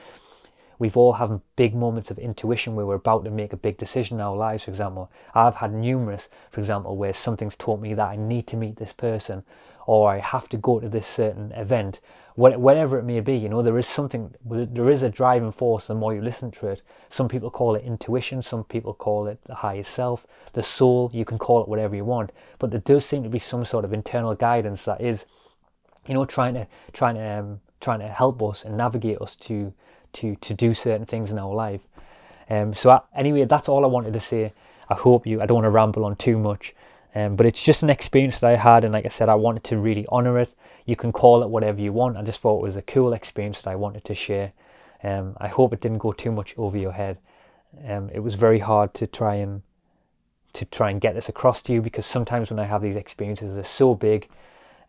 we've 0.80 0.98
all 0.98 1.14
had 1.14 1.42
big 1.56 1.76
moments 1.76 2.10
of 2.10 2.18
intuition 2.18 2.74
where 2.74 2.86
we're 2.86 2.96
about 2.96 3.26
to 3.26 3.30
make 3.30 3.54
a 3.54 3.58
big 3.58 3.78
decision 3.78 4.18
in 4.18 4.22
our 4.22 4.36
lives. 4.36 4.64
For 4.64 4.72
example, 4.72 5.12
I've 5.36 5.56
had 5.56 5.74
numerous, 5.74 6.30
for 6.50 6.62
example, 6.62 6.98
where 6.98 7.14
something's 7.14 7.58
taught 7.58 7.82
me 7.82 7.94
that 7.94 8.08
I 8.08 8.16
need 8.16 8.48
to 8.48 8.58
meet 8.58 8.78
this 8.78 8.94
person 8.94 9.44
or 9.86 10.10
I 10.10 10.20
have 10.20 10.48
to 10.50 10.58
go 10.58 10.80
to 10.80 10.88
this 10.88 11.08
certain 11.08 11.52
event, 11.54 12.00
whatever 12.36 13.00
it 13.00 13.04
may 13.04 13.20
be. 13.20 13.36
You 13.36 13.50
know, 13.50 13.62
there 13.62 13.78
is 13.78 13.88
something, 13.88 14.34
there 14.46 14.90
is 14.90 15.04
a 15.04 15.10
driving 15.10 15.52
force 15.52 15.88
the 15.88 15.96
more 15.96 16.14
you 16.14 16.22
listen 16.22 16.52
to 16.52 16.68
it. 16.68 16.82
Some 17.10 17.28
people 17.28 17.50
call 17.50 17.76
it 17.76 17.84
intuition, 17.84 18.42
some 18.42 18.64
people 18.64 18.94
call 18.94 19.28
it 19.28 19.40
the 19.46 19.56
higher 19.56 19.84
self, 19.84 20.28
the 20.54 20.64
soul, 20.64 21.10
you 21.12 21.26
can 21.26 21.40
call 21.40 21.62
it 21.62 21.68
whatever 21.68 21.96
you 21.96 22.06
want. 22.06 22.32
But 22.60 22.72
there 22.72 22.80
does 22.80 23.04
seem 23.04 23.24
to 23.24 23.30
be 23.30 23.40
some 23.40 23.66
sort 23.66 23.84
of 23.84 23.92
internal 23.92 24.36
guidance 24.36 24.84
that 24.86 25.02
is, 25.02 25.26
you 26.08 26.14
know, 26.14 26.24
trying 26.24 26.54
to, 26.54 26.68
trying 26.94 27.16
to, 27.16 27.40
um, 27.40 27.62
trying 27.82 28.00
to 28.00 28.08
help 28.08 28.42
us 28.44 28.64
and 28.64 28.78
navigate 28.78 29.20
us 29.20 29.36
to, 29.38 29.74
to, 30.14 30.36
to 30.38 30.54
do 30.54 30.74
certain 30.74 31.06
things 31.06 31.32
in 31.32 31.40
our 31.40 31.54
life. 31.54 31.82
Um, 32.50 32.74
so 32.74 32.90
I, 32.90 33.02
anyway, 33.16 33.46
that's 33.46 33.70
all 33.70 33.84
I 33.84 33.88
wanted 33.88 34.14
to 34.14 34.20
say. 34.20 34.54
I 34.90 34.96
hope 34.96 35.28
you, 35.28 35.42
I 35.42 35.46
don't 35.46 35.56
want 35.56 35.66
to 35.66 35.70
ramble 35.70 36.06
on 36.06 36.16
too 36.16 36.38
much. 36.38 36.74
Um, 37.16 37.36
but 37.36 37.46
it's 37.46 37.64
just 37.64 37.82
an 37.82 37.90
experience 37.90 38.40
that 38.40 38.52
I 38.52 38.56
had, 38.56 38.84
and 38.84 38.94
like 38.94 39.06
I 39.06 39.10
said, 39.10 39.30
I 39.30 39.36
wanted 39.36 39.64
to 39.66 39.78
really 39.78 40.06
honor 40.10 40.38
it. 40.40 40.54
You 40.86 40.96
can 40.96 41.12
call 41.12 41.42
it 41.42 41.50
whatever 41.50 41.82
you 41.82 41.92
want. 41.92 42.18
I 42.18 42.22
just 42.22 42.40
thought 42.42 42.60
it 42.60 42.64
was 42.64 42.76
a 42.76 42.82
cool 42.84 43.14
experience 43.14 43.62
that 43.62 43.70
I 43.70 43.76
wanted 43.76 44.04
to 44.06 44.16
share. 44.16 44.54
Um, 45.04 45.36
I 45.40 45.48
hope 45.48 45.74
it 45.74 45.82
didn't 45.82 46.00
go 46.00 46.12
too 46.12 46.32
much 46.32 46.54
over 46.58 46.78
your 46.78 46.92
head. 46.92 47.18
Um, 47.88 48.10
it 48.14 48.20
was 48.20 48.36
very 48.36 48.60
hard 48.60 48.94
to 48.96 49.08
try 49.08 49.36
and 49.36 49.62
to 50.54 50.66
try 50.66 50.90
and 50.90 51.00
get 51.00 51.14
this 51.14 51.30
across 51.30 51.62
to 51.62 51.74
you 51.74 51.82
because 51.82 52.08
sometimes 52.08 52.50
when 52.50 52.58
I 52.58 52.66
have 52.66 52.82
these 52.82 52.96
experiences, 52.96 53.54
they're 53.54 53.64
so 53.64 53.94
big. 53.94 54.28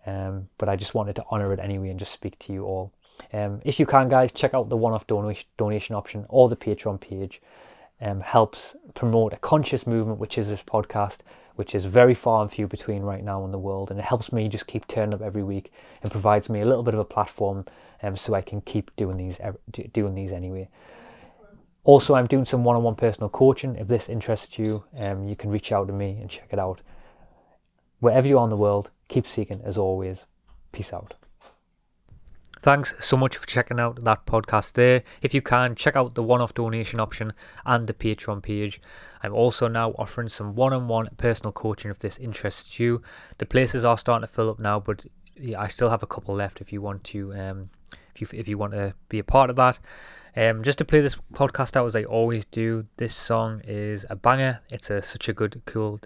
Um, 0.07 0.49
but 0.57 0.71
I 0.71 0.77
just 0.77 0.95
wanted 0.95 1.17
to 1.17 1.25
honor 1.31 1.53
it 1.53 1.61
anyway 1.61 1.91
and 1.91 1.99
just 1.99 2.13
speak 2.13 2.39
to 2.41 2.53
you 2.53 2.65
all. 2.65 2.93
Um, 3.33 3.61
if 3.65 3.79
you 3.79 3.87
can, 3.87 4.09
guys, 4.09 4.33
check 4.33 4.55
out 4.55 4.69
the 4.69 4.77
one-off 4.77 5.07
donation 5.07 5.47
donation 5.57 5.95
option 5.95 6.27
or 6.29 6.49
the 6.49 6.57
Patreon 6.57 7.01
page. 7.01 7.41
Um, 8.03 8.21
helps 8.21 8.75
promote 8.95 9.35
a 9.35 9.37
conscious 9.37 9.87
movement, 9.87 10.19
which 10.19 10.39
is 10.39 10.49
this 10.49 10.63
podcast 10.63 11.19
which 11.61 11.75
is 11.75 11.85
very 11.85 12.15
far 12.15 12.41
and 12.41 12.51
few 12.51 12.67
between 12.67 13.03
right 13.03 13.23
now 13.23 13.45
in 13.45 13.51
the 13.51 13.59
world. 13.59 13.91
And 13.91 14.01
it 14.01 14.07
helps 14.07 14.33
me 14.33 14.49
just 14.49 14.67
keep 14.67 14.89
turning 14.89 15.13
up 15.13 15.21
every 15.21 15.43
week 15.43 15.71
and 16.03 16.11
provides 16.11 16.49
me 16.49 16.63
a 16.63 16.65
little 16.65 16.83
bit 16.83 16.95
of 16.95 17.01
a 17.01 17.05
platform 17.05 17.67
um, 18.03 18.17
so 18.17 18.33
I 18.33 18.41
can 18.41 18.63
keep 18.63 18.91
doing 18.97 19.19
these 19.19 19.39
doing 19.93 20.15
these 20.15 20.33
anyway. 20.33 20.71
Also, 21.85 22.15
I'm 22.15 22.27
doing 22.27 22.47
some 22.47 22.65
one-on-one 22.65 22.95
personal 22.95 23.29
coaching. 23.29 23.77
If 23.77 23.89
this 23.89 24.09
interests 24.09 24.59
you, 24.59 24.85
um, 24.97 25.29
you 25.29 25.37
can 25.37 25.51
reach 25.51 25.71
out 25.71 25.87
to 25.89 25.93
me 25.93 26.19
and 26.19 26.31
check 26.31 26.49
it 26.51 26.59
out. 26.59 26.81
Wherever 27.99 28.27
you 28.27 28.39
are 28.39 28.45
in 28.45 28.51
the 28.51 28.57
world, 28.57 28.89
keep 29.09 29.27
seeking 29.27 29.61
as 29.63 29.77
always. 29.77 30.25
Peace 30.73 30.95
out. 30.95 31.13
Thanks 32.63 32.95
so 32.99 33.17
much 33.17 33.39
for 33.39 33.47
checking 33.47 33.81
out 33.81 34.05
that 34.05 34.27
podcast 34.27 34.75
there. 34.75 35.03
If 35.23 35.33
you 35.33 35.41
can, 35.41 35.75
check 35.75 35.97
out 35.97 36.15
the 36.15 36.23
one 36.23 36.43
off 36.43 36.53
donation 36.53 37.01
option 37.01 37.33
and 37.65 37.87
the 37.87 37.95
Patreon 37.95 38.43
page. 38.43 38.83
I'm 39.23 39.33
also 39.33 39.67
now 39.67 39.93
offering 39.93 40.29
some 40.29 40.55
one 40.55 40.75
on 40.75 40.87
one 40.87 41.09
personal 41.17 41.53
coaching 41.53 41.91
if 41.91 42.01
this 42.01 42.19
interests 42.19 42.79
you. 42.79 43.01
The 43.39 43.47
places 43.47 43.87
are 43.87 43.97
starting 43.97 44.27
to 44.29 44.33
fill 44.33 44.51
up 44.51 44.59
now, 44.59 44.79
but 44.79 45.07
I 45.57 45.69
still 45.69 45.89
have 45.89 46.03
a 46.03 46.07
couple 46.07 46.35
left 46.35 46.61
if 46.61 46.71
you 46.71 46.83
want 46.83 47.03
to 47.05 47.33
um, 47.33 47.71
if 48.15 48.21
you 48.21 48.29
if 48.39 48.47
you 48.47 48.59
want 48.59 48.75
to 48.75 48.95
be 49.09 49.21
a 49.21 49.25
part 49.25 49.49
of 49.49 49.57
that. 49.57 49.79
Um, 50.37 50.63
just 50.63 50.77
to 50.79 50.85
play 50.85 51.01
this 51.01 51.17
podcast 51.33 51.77
out 51.77 51.87
as 51.87 51.97
I 51.97 52.05
always 52.05 52.45
do, 52.45 52.85
this 52.99 53.15
song 53.17 53.63
is 53.65 54.05
a 54.11 54.17
banger. 54.17 54.61
It's 54.71 54.91
a 54.91 55.01
such 55.01 55.31
a 55.31 55.33
good, 55.33 55.63
cool, 55.65 55.99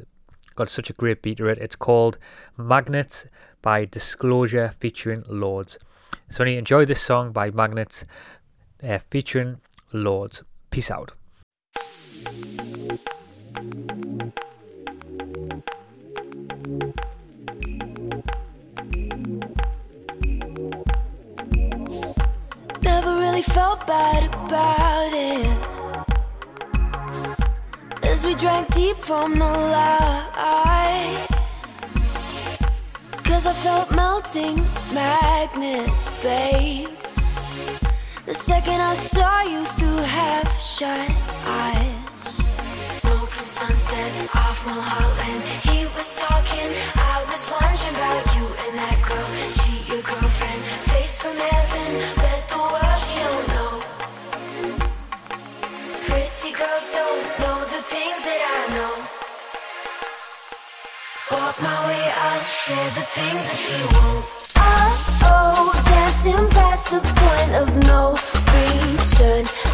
got 0.55 0.71
such 0.71 0.89
a 0.89 0.93
great 0.93 1.21
beat 1.21 1.39
to 1.39 1.49
it. 1.49 1.59
It's 1.59 1.75
called 1.75 2.19
Magnets 2.57 3.27
by 3.61 3.87
Disclosure 3.87 4.73
featuring 4.79 5.25
Lorde. 5.29 5.77
So 6.29 6.45
I 6.45 6.49
enjoy 6.49 6.85
this 6.85 7.01
song 7.01 7.33
by 7.33 7.51
Magnets 7.51 8.05
uh, 8.83 8.99
featuring 8.99 9.61
Lorde. 9.93 10.41
Peace 10.71 10.91
out. 10.91 11.13
Never 22.83 23.17
really 23.19 23.43
felt 23.43 23.87
bad 23.87 24.35
about 24.35 25.13
it 25.13 25.47
As 28.03 28.27
we 28.27 28.35
drank 28.35 28.75
deep 28.75 28.97
from 28.97 29.35
the 29.35 29.45
light 29.45 30.25
Cause 33.35 33.49
I 33.49 33.53
felt 33.53 33.91
melting 33.97 34.63
magnets, 34.95 36.09
babe. 36.23 36.89
The 38.27 38.33
second 38.33 38.81
I 38.81 38.95
saw 38.95 39.43
you 39.43 39.65
through 39.75 40.03
half 40.07 40.49
shut 40.63 41.11
eyes. 41.43 42.47
Smoking 42.79 43.45
sunset 43.59 44.13
off 44.37 44.65
Mulholland. 44.65 45.43
He 45.67 45.85
was 45.97 46.15
talking, 46.15 46.71
I 46.95 47.27
was 47.27 47.51
wondering 47.51 47.97
about 47.99 48.25
you 48.37 48.47
and 48.65 48.79
that 48.79 48.99
girl. 49.03 49.29
She 49.51 49.83
your 49.91 50.03
girlfriend, 50.03 50.63
face 50.95 51.19
from 51.19 51.37
heaven. 51.37 51.91
Bet 52.15 52.49
the 52.49 52.59
world 52.63 52.99
she 53.03 53.19
don't 53.19 53.47
know. 53.55 53.73
Pretty 56.07 56.53
girls 56.55 56.87
don't 56.95 57.27
know 57.43 57.59
the 57.75 57.83
things 57.83 58.19
that 58.27 58.41
I 58.57 58.63
know. 58.79 58.95
Walk 61.33 61.57
my 61.61 61.89
way, 61.89 62.04
I'll 62.35 62.41
share 62.41 62.91
the 62.97 63.07
things 63.15 63.43
that 63.47 63.61
you 63.71 63.87
won't. 63.95 64.25
Oh, 64.57 65.21
oh, 65.23 65.83
dancing 65.87 66.51
past 66.51 66.91
the 66.91 66.99
point 66.99 67.55
of 67.55 67.69
no 67.87 68.17
return. 68.51 69.74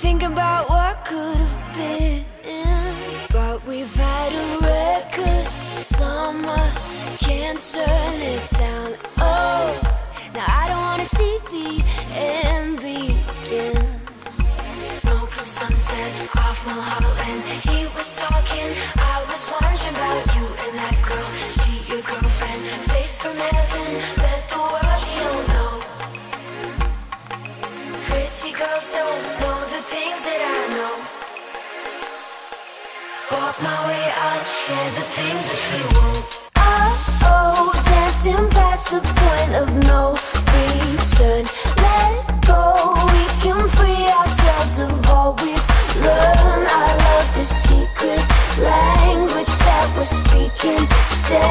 Thinking 0.00 0.30
about 0.32 0.70
what 0.70 1.04
could 1.04 1.36
have 1.36 1.74
been. 1.74 2.24
But 3.30 3.66
we've 3.66 3.92
had 3.96 4.32
a 4.32 4.48
record 4.64 5.46
summer, 5.76 6.70
can't 7.18 7.60
turn 7.60 8.14
it 8.34 8.50
down. 8.50 8.94
Oh, 9.18 9.98
now 10.34 10.46
I 10.46 10.68
don't 10.68 10.82
wanna 10.88 11.04
see 11.04 11.38
the 11.50 11.84
end 12.14 12.76
begin 12.76 14.00
Smoke 14.76 15.36
and 15.36 15.46
sunset 15.46 16.12
off 16.36 16.64
Mulholland. 16.64 17.47
share 34.68 34.90
the 34.90 35.06
things 35.16 35.42
that 35.48 35.60
we 35.72 35.80
want. 35.96 36.20
Oh, 36.56 36.92
oh, 37.24 37.72
dancing 37.88 38.44
past 38.52 38.90
the 38.92 39.00
point 39.00 39.52
of 39.62 39.68
no 39.88 40.12
return. 40.52 41.44
Let 41.80 42.16
go, 42.44 42.92
we 43.08 43.24
can 43.40 43.64
free 43.80 44.04
ourselves 44.20 44.76
of 44.84 44.92
all 45.08 45.32
we've 45.40 45.66
learned. 46.04 46.68
I 46.68 46.88
love 47.04 47.28
this 47.32 47.48
secret 47.64 48.20
language 48.60 49.54
that 49.64 49.86
we're 49.96 50.12
speaking. 50.20 50.84
Say 51.24 51.48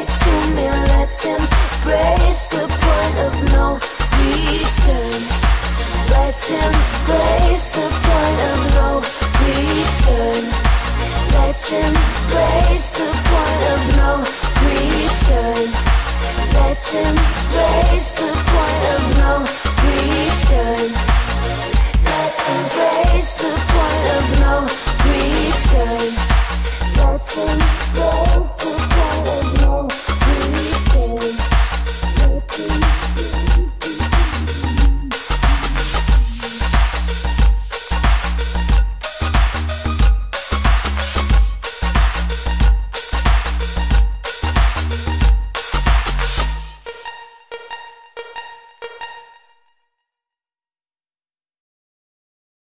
it 0.00 0.08
to 0.24 0.34
me, 0.52 0.68
let's 0.92 1.24
embrace 1.24 2.52
the 2.52 2.68
point 2.68 3.16
of 3.28 3.34
no 3.56 3.66
return. 4.20 5.20
Let's 6.12 6.44
embrace 6.52 7.66
the 7.72 7.88
point 8.04 8.38
of 8.52 8.58
no 8.76 8.88
return. 9.40 10.67
Let's 11.34 11.72
embrace 11.72 12.90
the 12.92 13.08
point 13.28 13.62
of 13.72 13.80
no 13.96 14.10
return. 14.64 15.66
Let's 16.54 16.94
embrace 16.94 18.12
the 18.12 18.30
point 18.50 18.84
of 18.94 19.02
no 19.18 19.32
return. 19.84 20.88
Let's 22.04 22.42
embrace 22.56 23.32
the 23.42 23.52
point 23.72 24.06
of 24.16 24.24
no 24.40 24.54
return. 25.08 26.08
Let's 26.96 27.36
embrace. 27.36 28.67